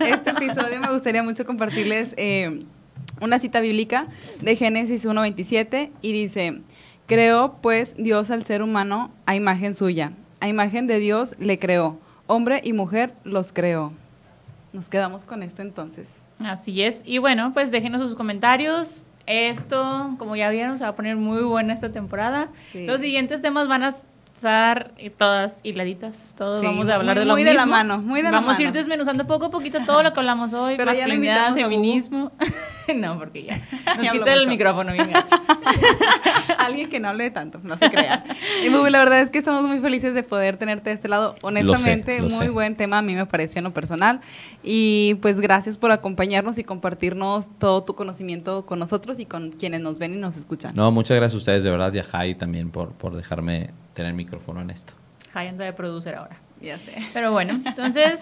[0.00, 2.62] este episodio me gustaría mucho compartirles eh,
[3.20, 4.08] una cita bíblica
[4.40, 6.60] de Génesis 1.27 y dice,
[7.06, 11.98] creó pues Dios al ser humano a imagen suya, a imagen de Dios le creó,
[12.26, 13.92] hombre y mujer los creó.
[14.72, 16.08] Nos quedamos con esto entonces.
[16.38, 17.00] Así es.
[17.04, 19.04] Y bueno, pues déjenos sus comentarios.
[19.26, 22.48] Esto, como ya vieron, se va a poner muy buena esta temporada.
[22.72, 22.86] Sí.
[22.86, 23.92] Los siguientes temas van a
[24.38, 26.34] estar todas hiladitas.
[26.36, 27.50] Todos Sí, vamos a hablar muy- de lo muy mismo.
[27.50, 30.12] de la mano, muy de la Vamos a ir desmenuzando poco a poquito todo lo
[30.12, 30.74] que hablamos hoy.
[30.76, 31.60] Pero masculinidad, invitamos a Bubu.
[31.62, 32.32] feminismo.
[32.94, 33.56] no, porque ya.
[33.96, 34.50] Nos Ya quita el mucho.
[34.50, 34.92] micrófono.
[36.58, 38.24] Alguien que no hable tanto, no se crea.
[38.64, 41.34] Y Bubu, la verdad es que estamos muy felices de poder tenerte de este lado.
[41.42, 42.50] Honestamente, lo muy sé.
[42.50, 44.20] buen tema, a mí me pareció en lo personal.
[44.62, 49.80] Y pues gracias por acompañarnos y compartirnos todo tu conocimiento con nosotros y con quienes
[49.80, 50.74] nos ven y nos escuchan.
[50.74, 54.14] no, muchas gracias a ustedes de verdad y a Jai también por, por dejarme tener
[54.14, 54.92] micrófono en esto.
[55.32, 56.36] Jai anda de producer ahora.
[56.60, 56.94] Ya sé.
[57.12, 58.20] Pero bueno, entonces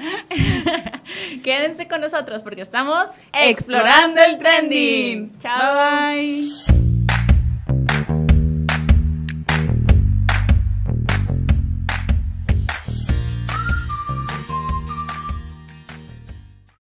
[1.45, 5.39] quédense con nosotros porque estamos Explorando el trending.
[5.39, 5.75] Chao.
[5.75, 6.96] Bye bye.